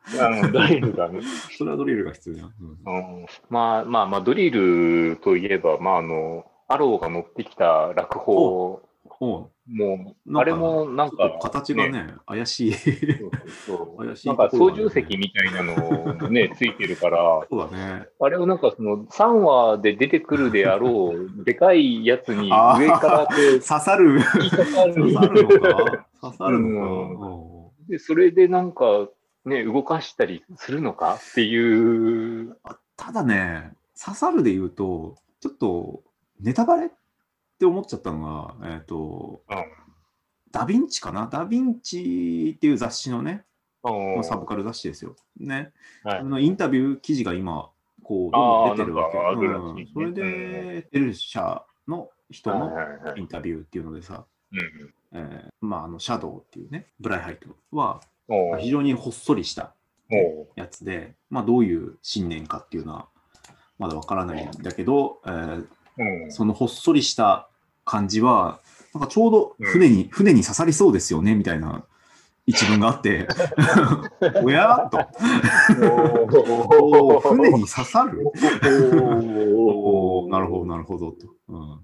[0.53, 1.20] ドリルがね。
[1.59, 2.48] それはドリルが必要じゃん。
[2.48, 8.80] うん、まあまあまあ、ドリルといえば、まああの、アローが乗ってきた落砲
[9.22, 12.72] もう、あれもなんか、形がね、怪しい。
[13.96, 14.26] 怪しい。
[14.26, 18.08] なんか操縦席みたいなのもね、 ついてるから、そうだね。
[18.18, 24.20] あれをなんかその3話で出てくるであろう、でかいやつに上から 刺さる。
[24.50, 25.28] 刺さるのか
[26.20, 29.08] 刺さるのか、で、それでなんか、
[29.44, 31.14] ね、動かしたりするのか？
[31.14, 32.56] っていう。
[32.96, 33.72] ただね、
[34.04, 36.02] 刺さるで言うと、ちょっと、
[36.40, 36.90] ネタバレ
[37.62, 39.56] って思っちゃったのが、えっ、ー、と、うん、
[40.50, 41.28] ダヴィンチかな？
[41.30, 43.44] ダヴィンチっていう雑誌のね、
[44.24, 45.14] サブカル雑誌ですよ。
[45.38, 45.70] ね。
[46.02, 47.70] はい、のインタビュー記事が今、
[48.02, 49.18] こう、どんどん出てるわけ。
[49.18, 52.72] うん、それで、エルシャの人の
[53.16, 54.24] インタビューっていうのでさ、
[55.12, 58.00] えまあ、あの、シャドウっていうね、ブライハイトは、
[58.58, 59.76] 非常にほっそりした
[60.56, 63.06] やつで、まあ、どういう信念かっていうのは、
[63.78, 65.66] まだわからないんだけど、えー、
[66.30, 67.48] そのほっそりした
[67.84, 68.60] 感じは、
[68.94, 71.84] なんかちょうど船に、うん、船に刺さりそうですよね、みたいな
[72.46, 73.28] 一文があって、
[74.42, 74.90] おや？
[74.90, 74.98] と。
[77.20, 78.32] 船に刺さる？
[79.56, 81.28] おなるほど、なるほどと。
[81.48, 81.80] うん。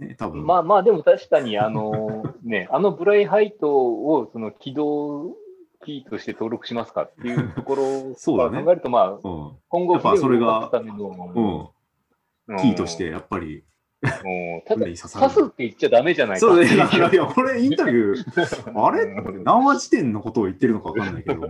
[0.08, 0.46] ね、多分。
[0.46, 5.36] まあまあ、でも確かに、あの、ね、あのブライハイトをその起動
[5.84, 9.20] キーとして登録しますかっていうところを考えると、まあ、うん、
[9.68, 13.64] 今後、それが、うん、キーとしてやっぱり
[14.02, 16.74] もう、ただ、刺すって言っちゃダメじゃないかそうね。
[16.74, 19.06] いや、いや、これインタビュー、 あれ？
[19.44, 21.48] 何話時点のことを言ってるのかわかんないけども、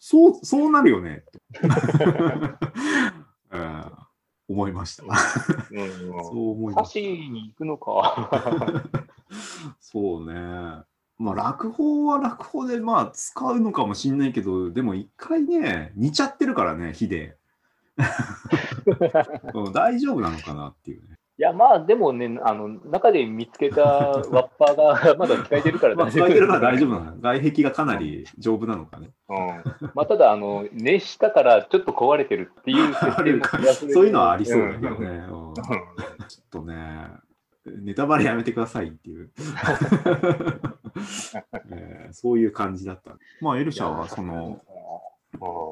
[0.00, 1.24] そう、そうなるよね。
[3.50, 3.92] う ん、
[4.48, 5.04] 思いました。
[5.04, 7.00] うん、そう思いました。
[7.00, 8.82] に行くのか。
[9.80, 10.84] そうね。
[11.18, 17.36] まあ、落語は落語で、まあ、使うのかもしんないけど、でも一回ね、似ちゃってるからね、火で。
[19.72, 21.16] 大丈夫なのかなっていうね。
[21.38, 23.82] いや、まあ、でもね、あの、中で見つけた
[24.32, 26.26] ワッパーがまだ使えてるから大丈夫。
[26.26, 27.20] 使えてるから大丈夫なの。
[27.20, 29.10] 外壁がかなり丈夫なのかね。
[29.28, 29.36] うん。
[29.94, 33.42] まあ、ただ、あの、熱したからちょっと壊れてるっていう設定
[33.92, 35.08] そういうのはありそうだけどね。
[35.08, 35.62] うん、ちょ
[36.42, 37.10] っとね、
[37.66, 39.30] ネタバレやめてくださいっていう、
[41.70, 43.12] えー、そういう感じだった。
[43.42, 44.60] まあ、エルシャはその、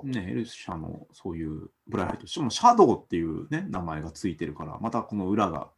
[0.05, 5.71] ね、エルシャのそういうブライト、しかもシャドウっていうね、名前がついてるから、またこの裏が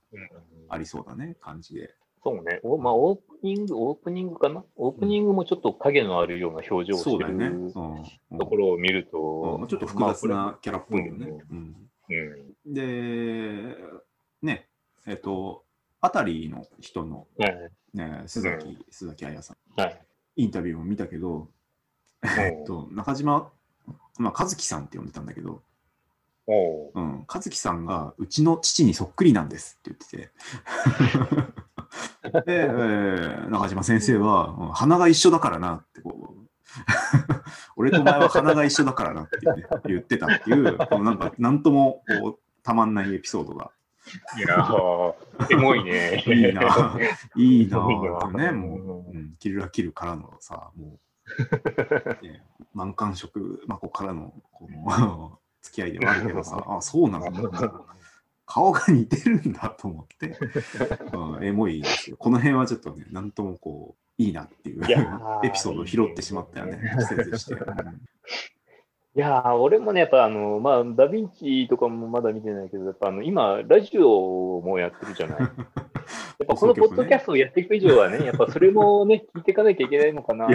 [0.68, 1.94] ありそうだね、感じで。
[2.22, 2.60] そうね。
[2.64, 4.64] おまあ、オープニング、オープニングかな？
[4.74, 7.46] オープニングもちょっと影のあるような表情をしてる、ね。
[7.46, 11.44] うん、ところを見ると、うん、ちょっと複雑なキャラっぽいよね。
[12.66, 13.76] で、
[14.42, 14.68] ね、
[15.06, 15.64] えっ、と、
[16.00, 17.28] あたりの人の、
[17.94, 20.02] ね、鈴木、鈴木彩さん、はい、
[20.36, 21.48] インタビューも見たけど、
[22.22, 23.52] えっと、中島、
[24.18, 25.62] まあ、和樹さんって呼んでたんだけど、
[26.48, 27.00] う。
[27.00, 30.30] ん、和樹さんがうちの父にそっくりなんですって言ってて。
[32.46, 36.46] で、えー、中島先生は、うん、鼻が一緒だからなってこう。
[37.76, 39.38] 俺とお前は鼻が一緒だからなって
[39.86, 43.70] 言ってたっていう、このなんか、なんともこうたまんないエピソードが。
[44.38, 45.14] いやー、
[45.50, 46.22] エモいね。
[46.26, 46.96] いいな、
[47.34, 50.98] いいな、ね、 もう、うん、キルラキルからのさ、もう、ね、
[52.74, 57.86] 満感触、まこからの、この、 付き合いではあるけどさ、 あ、そうなの？
[58.48, 60.38] 顔が似てるんだと思って、
[61.12, 62.16] うん、エモいですよ。
[62.16, 64.82] この辺はちょっとね、なんともこう、いいなっていう
[65.42, 67.56] エピソードを拾ってしまったよね、季節して。
[69.16, 75.38] いやー、俺もね、やっぱあの、まあ、ダヴィンチとかもまだ見てないけど、やっぱあの、今、ラジオもやってるじゃない。
[75.40, 75.50] やっ
[76.46, 80.46] ぱこのポッドキャストをやっていく以上はね、やっぱそれもね、 聞いていかなきゃいけないのかな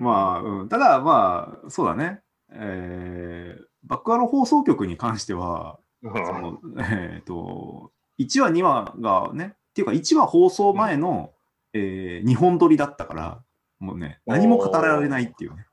[0.00, 2.22] まあ、うん、ただまあ、そうだね。
[2.50, 11.30] えー、バックアロ放送局に関しては、そのえっ、ー、と、1話、2話がね、っていうか1話放送前の、
[11.72, 13.42] うん、えー、2本撮りだったから、
[13.78, 15.65] もうね、何も語られないっていうね。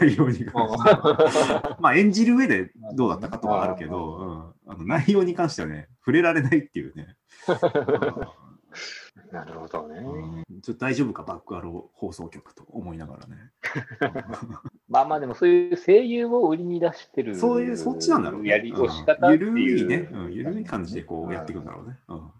[0.00, 1.76] 内容に関しては。
[1.80, 7.16] まあ演じる上でどうだったかとかあるけど、うん、あの内容に関してはね、触れられないっていうね。
[9.32, 10.60] なるほどね、うん。
[10.60, 13.36] ちょっと大丈夫か、バックアロー放送局と思いながらね。
[14.88, 17.36] まあまあでもそういう声優を売りに出してる。
[17.36, 18.50] そういう、そっちなんだろうね。
[18.50, 19.58] やりをし方っていう。
[19.60, 21.98] ゆるいね、うん、ゆるい感じでこうやっていくんだろうね。
[22.08, 22.30] うん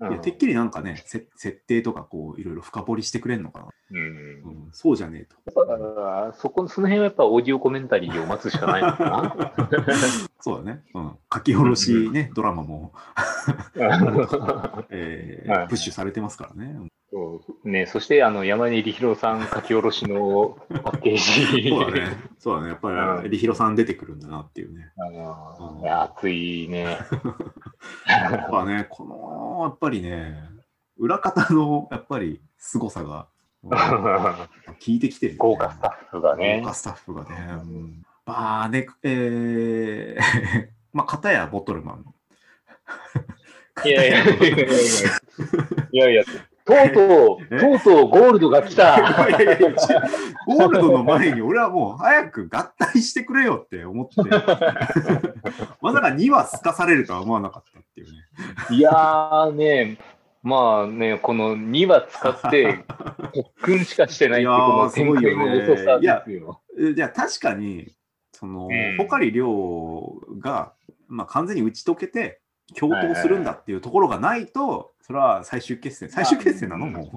[0.00, 3.66] いやてっきりなんかね、設定とかこういろいろ深掘りしてくれんのかな。
[3.92, 6.32] うん、うん、そうじゃねえと。
[6.36, 9.52] そこその辺はやっぱオーディオコメンタリーを待つしかないのかな。
[10.40, 10.82] そうだね。
[10.94, 12.92] うん、書き下ろしね、ドラマも
[14.90, 16.76] えー、プッシュされてますからね。
[17.14, 21.68] そうね、そしてあの山根理弘さん書き下ろしのパッケージ。
[21.68, 22.16] そうだね。
[22.40, 22.68] そうだね。
[22.70, 24.90] やっぱり理弘さん出てくるんだなっていうね。
[24.98, 26.98] うん、いや、熱いね。
[28.08, 30.42] やっぱね、この、やっぱりね、
[30.98, 33.28] 裏方のやっぱり凄さが、
[34.80, 36.62] 聞いてきてる、ね、豪華スタッフがね。
[36.62, 37.30] 豪華スタッフがね。
[37.62, 42.04] うん、まあね、えー、 まあ、片やボトルマン。
[43.84, 44.50] いやいやいやい
[45.92, 46.24] やいや いや、
[46.64, 49.28] とうとう、 とうとうゴールドが来た。
[49.28, 49.70] いやいやいや
[50.46, 54.14] ゴールドの前に俺はもう早く合体してくれよって思って、
[55.82, 58.18] まさか2はすかされるとは思わなかったっていうね。
[58.70, 59.98] いやーね、
[60.42, 62.84] まあね、この2話使って、
[63.34, 66.62] 特訓しかしてないっていうこの展開の遅さですよ。
[66.78, 67.94] いや、確かに、
[68.32, 70.72] その、ポカリ亮が、
[71.08, 72.40] まあ、完全に打ち解けて、
[72.78, 76.86] 共闘するんだっていうところがないと、それは最終決戦、最終決戦なの？
[76.86, 77.10] も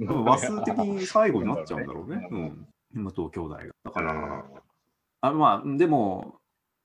[0.00, 0.24] う。
[0.24, 2.26] 和数的に最後になっちゃうんだろうね。
[2.92, 3.04] うん。
[3.04, 3.58] 武藤兄弟が。
[3.84, 4.44] だから、
[5.20, 6.40] あまあ、でも、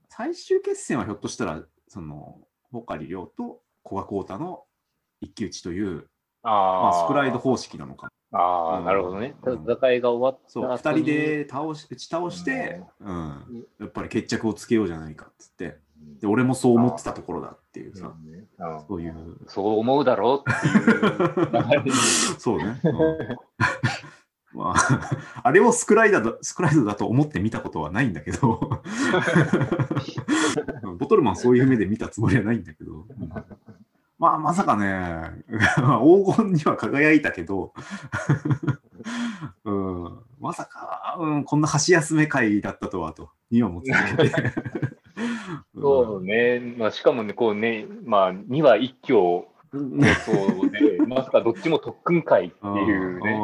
[0.10, 2.40] 最終決戦はひょっとしたら、その、
[2.72, 4.64] ボカリ亮と古賀幸太の
[5.22, 6.08] 一騎打ちという、
[6.44, 9.36] あまあ、スプライド方式なのかああ、なるほどね。
[9.44, 15.80] 戦いが終わったそう、二人で倒し打ち倒して、うん、やっぱり決着をつけようじゃないかっつって、
[16.20, 18.14] で俺もそう思ってたところだっていうさ、
[18.88, 19.16] そういう。
[19.48, 21.96] そう思うだろうっていう。
[22.38, 22.80] そうね。
[24.54, 25.10] まあ、
[25.44, 28.60] あれをスクライダースクライドだと思って見たことはないんだけど、
[31.00, 33.08] ボトルマンそういう目で見たつもりはないんだけど、
[34.20, 37.74] まあまさかね、黄金には輝いたけど、
[39.66, 44.32] うん、まさか、うん、こんな箸休め会だったとはと、にはも続けて。
[45.80, 49.48] そうね、まあ、しかもね、こうね、まあ、2話一挙。
[49.74, 53.40] ね、そうね、 まさかどっちも特訓会っていうね。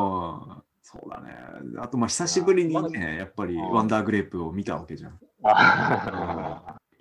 [0.82, 1.36] そうだね。
[1.77, 5.19] あと、まあ、久しぶりにね、やっぱりワンダーグレープを見たわけじゃん。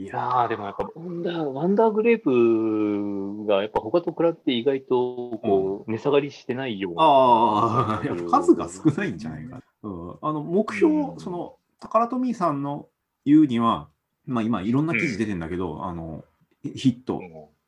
[0.01, 7.03] いやー、でもやっぱワンダー、ワンダーグレープがやっぱ他と比べて意外とこう、値下がりしてないような。
[7.03, 9.61] ああ、数が少ないんじゃないか。
[9.83, 12.87] うん、あの目標、うん、その、タカラトミーさんの
[13.24, 13.89] 言うには、
[14.29, 16.24] まあ今いろんな記事出てるんだけど、うん、あの、
[16.62, 17.20] ヒット、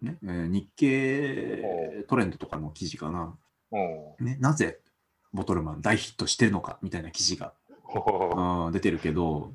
[0.03, 3.35] ねえー、日経トレンドとかの記事かな。
[4.19, 4.79] ね、なぜ
[5.33, 7.53] ボトルマン大ヒットしてるのかみたいな記事が
[7.93, 9.53] うん、出てるけど、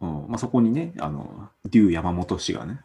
[0.00, 0.26] うん。
[0.28, 2.80] まあ、そこにね、あの、デュー山本氏がね、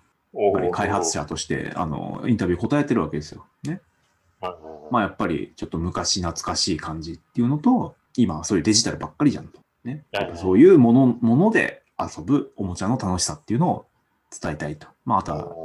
[0.72, 3.46] 開発者としてあのインタビュー答えてるわけですよ。
[3.64, 3.82] ね。
[4.90, 9.60] まあやっぱりちょっと昔懐かしい感じっていうのと、今はそういうデジタルばっかりじゃんと。
[9.84, 10.06] ね。
[10.36, 13.86] そういうものもので遊ぶおもちゃの楽しさっていうのを
[14.42, 14.88] 伝えたいと。
[15.06, 15.56] まああとは、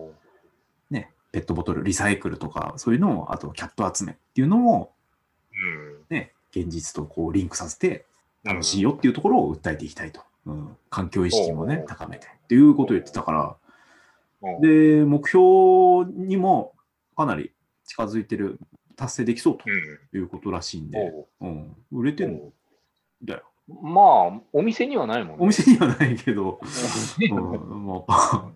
[0.91, 4.93] ね、ペットボトルリサイクルとか、そういうのを、あとキャップ集めっていうのを、
[6.11, 8.07] ね、現実とこうリンクさせて、
[8.45, 10.21] 楽しいよっていうところを訴えていきたいと。
[10.47, 12.27] うん、環境意識もね、高めて。
[12.27, 13.57] っていうことを言ってたから、
[14.61, 16.75] で、目標にも
[17.17, 17.53] かなり
[17.85, 18.59] 近づいてる、
[18.95, 22.53] 達成できそうということらしいんで、うん、売れてんの
[23.25, 23.43] だよ。
[23.69, 25.45] まあ、お店にはないもんね。
[25.45, 26.61] お店にはないけど、
[27.31, 28.53] うん、まあ、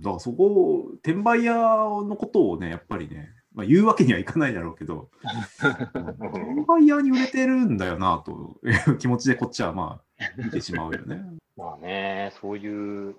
[0.00, 5.10] だからそこ、転売屋のことをね、やっぱりね、まあ、言うわけにはいかないだろうけど、
[5.58, 11.22] 転売屋に売れてるんだよなという気持ちでこっちはまあ見てしまうよね。
[11.56, 13.16] まあね、そういう、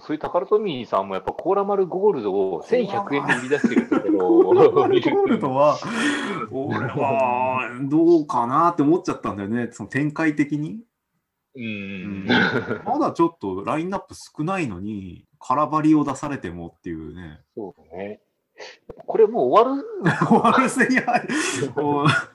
[0.00, 5.78] そういうタカラトミーさんもやっぱコーラ丸ゴールドを1100円で売り出してるんだけど、コーラ丸ゴールドは、
[6.52, 10.80] 俺はどうかなって思っちゃったんだよね、その展開的に。
[11.54, 12.26] うん、
[12.84, 17.40] まだちょっとラインナップ少ないのに、空張りを出されてもっていうね。
[17.54, 18.20] そうね。
[19.06, 19.84] これもう終わる
[20.26, 20.96] 終わるせに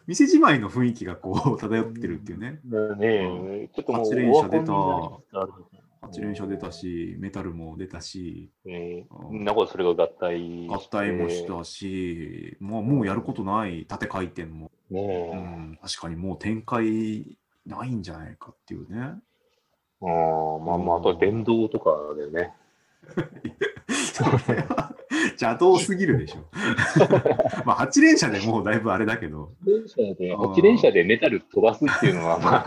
[0.08, 2.60] 店じまいの雰囲気がこう漂ってるっていうね。
[2.98, 5.77] ねちょっともう8連射出た。
[6.12, 15.80] 8連射出たし、メタルも出たし、えー、なんかそれが合体合体もしたし、もうもうやることない、縦回転も、ねうん。
[15.82, 19.00] 確かにもう展開ないんじゃないかっていうね。
[20.00, 22.54] あまあまあ、あとは電動とかだよね。
[23.90, 24.94] それは
[25.32, 26.46] 邪道すぎるでしょ。
[27.66, 29.52] まあ8連射でもうだいぶあれだけど。
[29.66, 32.66] 連射で8連射でメタル飛ばすっていうのは、ま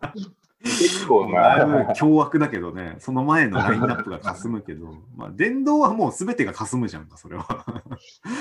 [0.00, 0.12] あ、
[0.62, 1.94] 結構な。
[1.94, 7.44] 凶悪だけどね、その前の ラインナップが霞むけど、まあ、電動はもう全てが霞むじゃんか、それは。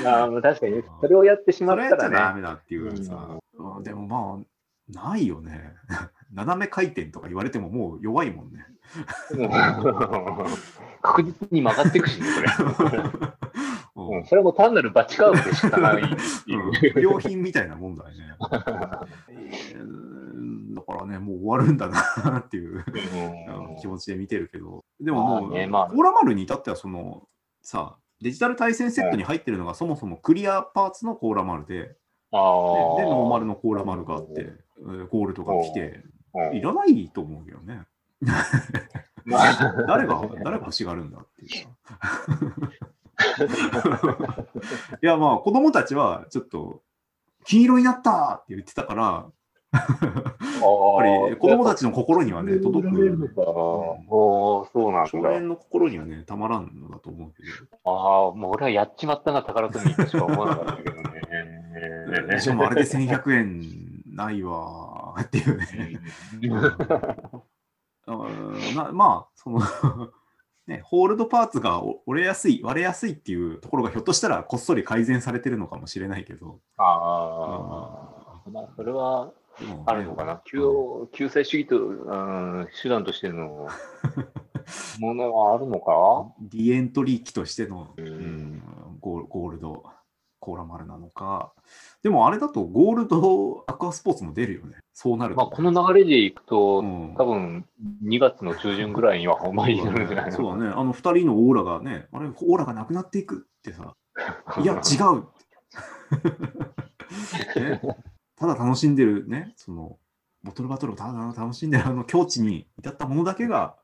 [0.06, 5.74] あ確かに、それをやってしまったら、ね、ダメだっていうさ、うん、でもまあ、ないよね。
[6.34, 8.66] 斜め回転とか言われてももう弱いもんね。
[11.02, 12.28] 確実に曲がっていくしね、
[12.76, 13.00] それ。
[13.96, 17.02] うん、それも単なるバチカーブでしかないっていう。
[17.02, 18.16] 良品みたいなもんだよね。
[20.90, 22.84] だからね、もう終わるんだなっていう
[23.80, 27.28] 気持ちで見てるけど、でももう、ねまあ、コーラ丸に至ってはその、
[27.62, 31.94] さ、デジタル対戦セットに入ってるのがそもそもクリアパーツのコーラ丸で、で、で
[32.32, 34.52] ノーマルのコーラ丸があって、
[35.12, 36.04] ゴールドが来て、
[36.54, 37.84] いらないと思うけどね。
[39.88, 41.50] 誰が、誰が欲しがるんだっていう
[45.04, 46.82] いや、まあ、子供たちはちょっと、
[47.46, 49.28] 黄色になったって言ってたから、
[49.72, 49.86] やっ
[50.98, 53.02] ぱり子供たちの心にはね、届く、ね。
[53.38, 55.10] ああ、そうなんだ。
[55.10, 57.50] 少年の心にはね、たまらんのだと思うけど。
[57.84, 61.02] ああ、もう俺はやっちまったな、宝富としか思わなかったけど
[62.28, 62.40] ね。
[62.40, 63.62] しかもあれで1100円
[64.16, 66.00] ないわっていうね。
[68.08, 69.62] なまあ、その
[70.66, 76.60] ね、ホールドパーツが折れやすい、割れやすいっていうところがひょっとしたらこっそり改善されてるのかもしれないけど。
[76.78, 79.32] ああ、まあ、それは
[79.86, 80.42] あるのかな。
[80.46, 80.62] 救
[81.14, 83.68] 救済主義と、うん、手段としての
[85.00, 86.32] ものはあるのか？
[86.42, 88.62] リエントリー機としての、うん、
[89.00, 89.84] ゴールド。
[90.40, 91.52] コーラ丸なのか。
[92.02, 94.78] でもあれだとゴールドアクアスポーツも出るよね。
[94.94, 95.42] そうなると。
[95.42, 97.66] まあ、この流れでいくと、うん、多分
[98.04, 100.72] 2月の中旬ぐらいには本番になるんじゃないそうだね。
[100.74, 103.96] あの2人のオーラがね、あれ、オーラがなくなっていくってさ、
[104.62, 104.78] いや、違
[105.18, 105.28] う
[107.60, 107.82] ね、
[108.40, 109.98] ただ楽しんでるね、その、
[110.44, 113.76] ボトルバトルをただ楽しんでるあの境地に至ったものだけが、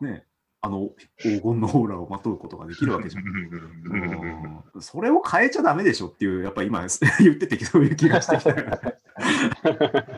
[0.00, 0.24] ね、
[0.60, 3.24] あの黄金のオーラをまとうことができるわけじゃん。
[3.24, 6.84] うん、それを変えちゃダメでしょっていう、やっぱ今
[7.20, 8.54] 言っててそういう気がしてきた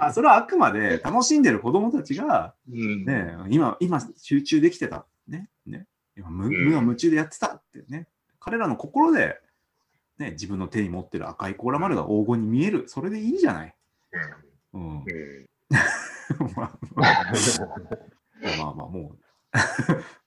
[0.07, 5.07] あそれはあくまで楽しんでる子供たちが、ね、今、今集中できてた。
[5.28, 5.51] ね。
[5.66, 8.09] ね今無無我夢中でやってたってね。
[8.41, 9.41] 彼らの心で
[10.19, 12.85] ね、自分の手に持ってる赤いコーラ丸が黄金に見える。
[12.87, 13.75] それでいいじゃない。
[14.73, 14.99] うん。
[14.99, 15.05] うん、
[16.55, 16.79] まあ
[18.59, 19.17] まあまあ、も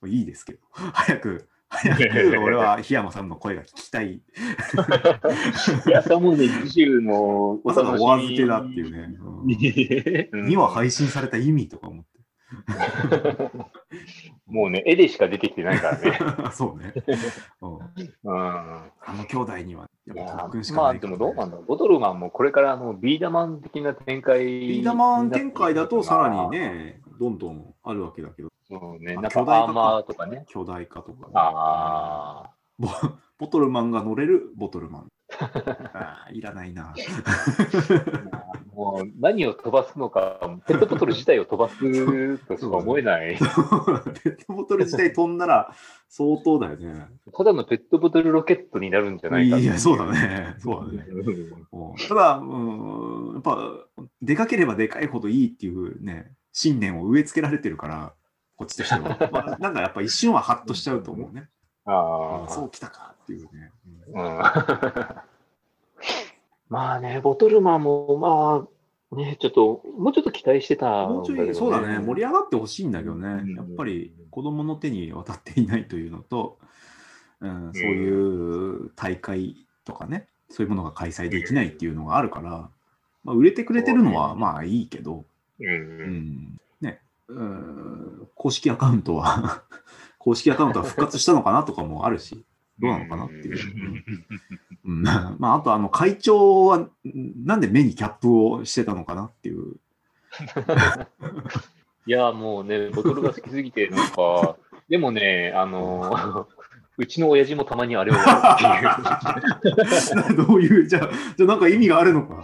[0.02, 2.04] ういいですけど、早く早く
[2.40, 4.16] 俺は檜山さんの声が聞きたい。
[4.16, 4.22] い
[5.90, 9.18] や、さもね、次週のまさかお預けだっていうね。
[10.32, 12.18] うん、には配信された意味とか思って。
[14.48, 16.18] もうね、絵でしか出てきてないからね。
[16.52, 16.94] そうね。
[17.62, 17.80] うん、
[19.10, 24.44] あの兄弟には、やっぱ特訓しかない、ね、まあ、でもどうなんだボトルマンもこれからあのビーダマン的な展開。
[24.46, 28.50] ビーダマン展開だとさらにね、どんどんあるわけだけど。
[28.70, 30.44] そうね、なんかアーマーとかね。
[30.50, 32.52] 巨大化とか、ね、ああ。
[32.78, 32.90] ボ
[33.40, 35.08] ボトルマンが乗れるボトルマン。
[35.94, 36.94] あいらないな。
[38.78, 41.80] もう何を飛ばすのか、ペットボトル自体を飛ばす
[42.46, 43.36] としか思えない。
[43.42, 45.74] ペットボトル自体飛んだら
[46.10, 47.08] 相当だよね。
[47.36, 50.58] ただのペットボトルロケットになるんじゃないかいや、そうだね。
[50.62, 51.08] そうだね。
[52.08, 53.58] ただ、うん、やっぱ、
[54.22, 58.14] でかければでかいほどいいっていうね、信念を植え付けられてるから、
[58.58, 59.18] こっちとしては。
[59.34, 61.50] まあ、なんかやっぱ一瞬はハッとしちゃうと思うね。
[61.86, 62.50] ああ。
[62.50, 63.72] そうきたかっていうね。
[64.14, 64.40] うん、
[66.70, 76.58] まあね、ボトルマンも、まあ、ね、ちょっと、もうちょっと期待してた、ね、もうちょい、そうだね、盛り上がってほしいんだけどね、うん、やっぱり子供の手に渡っていないというのと、
[77.40, 79.56] うん、そういう大会
[79.86, 82.70] とかね、そういうものが開催できないっていうのがあるから、
[83.24, 85.26] まあ、売れてくれてるのはまあいいけど、
[85.60, 87.00] うん、うん、ね、
[87.30, 89.64] うん、公式アカウントは
[90.20, 92.44] 公式アカウントは復活したのかなとかもあるし、
[92.80, 94.04] どうなのかなっていう。
[94.86, 99.76] うん、 まあ、あと、あの、会長は、なんで目にキャップをしてたのかなっていう。
[102.06, 104.56] いや、もうね、ボトルが好きすぎて、なんか、
[104.88, 106.48] でもね、あの、
[106.98, 108.32] うちの親父もたまにあれをやるっ
[110.24, 110.38] ていう。
[110.48, 112.44] どういう、じゃあ、じゃあなんか意味があるのか。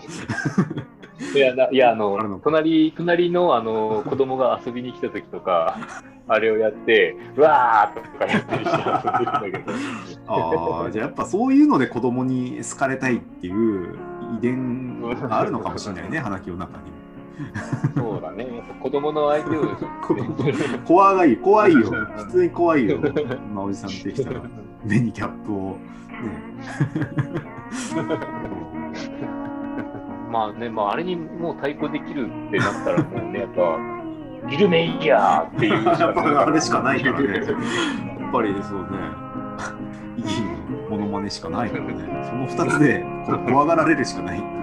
[1.35, 5.77] いや、いやあの隣隣のあの子供が遊びに来た時とか、
[6.27, 9.73] あれをやって、うわーとかやってるんでるんだけど。
[10.27, 13.97] ああ、じゃあやっぱそういうので子供に好かれたいっていう
[14.37, 16.93] 遺伝があるのかもしれないね、 花木の中に。
[17.95, 19.63] そうだね、子供の相手を。
[20.85, 21.81] 怖がいい、怖いよ。
[22.15, 22.99] 普通に怖いよ。
[23.53, 24.41] まあ、おじさんってきたら、
[24.85, 25.71] 目にキャップを。
[25.71, 25.77] ね
[30.31, 34.02] まあね、まあ、あれにもう対抗できるってなったら、もうね、やっぱ、
[34.49, 35.73] ギルメイヤーっていう。
[35.99, 37.27] やっぱあれしかないからね。
[37.35, 37.45] やっ
[38.31, 38.87] ぱりそうね、
[40.17, 40.23] いい
[40.89, 41.93] ものまねしかないからね。
[42.23, 43.05] その2つで
[43.47, 44.53] 怖がられるしかないっていう。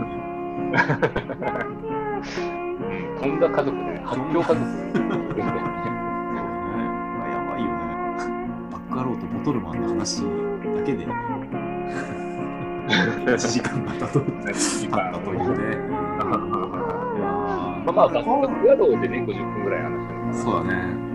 [3.22, 4.54] うん、だ家族ね、発狂家族。
[4.54, 4.62] そ うね。
[5.36, 5.44] や
[7.50, 7.74] ばいよね。
[8.72, 10.26] バックアローとボトルマンの話だ
[10.84, 11.06] けで。
[12.90, 14.18] 1時間が経とった
[15.18, 15.76] というね。
[17.84, 21.09] まあまあ、学校宿でね、50分ぐらい話してるそうだね。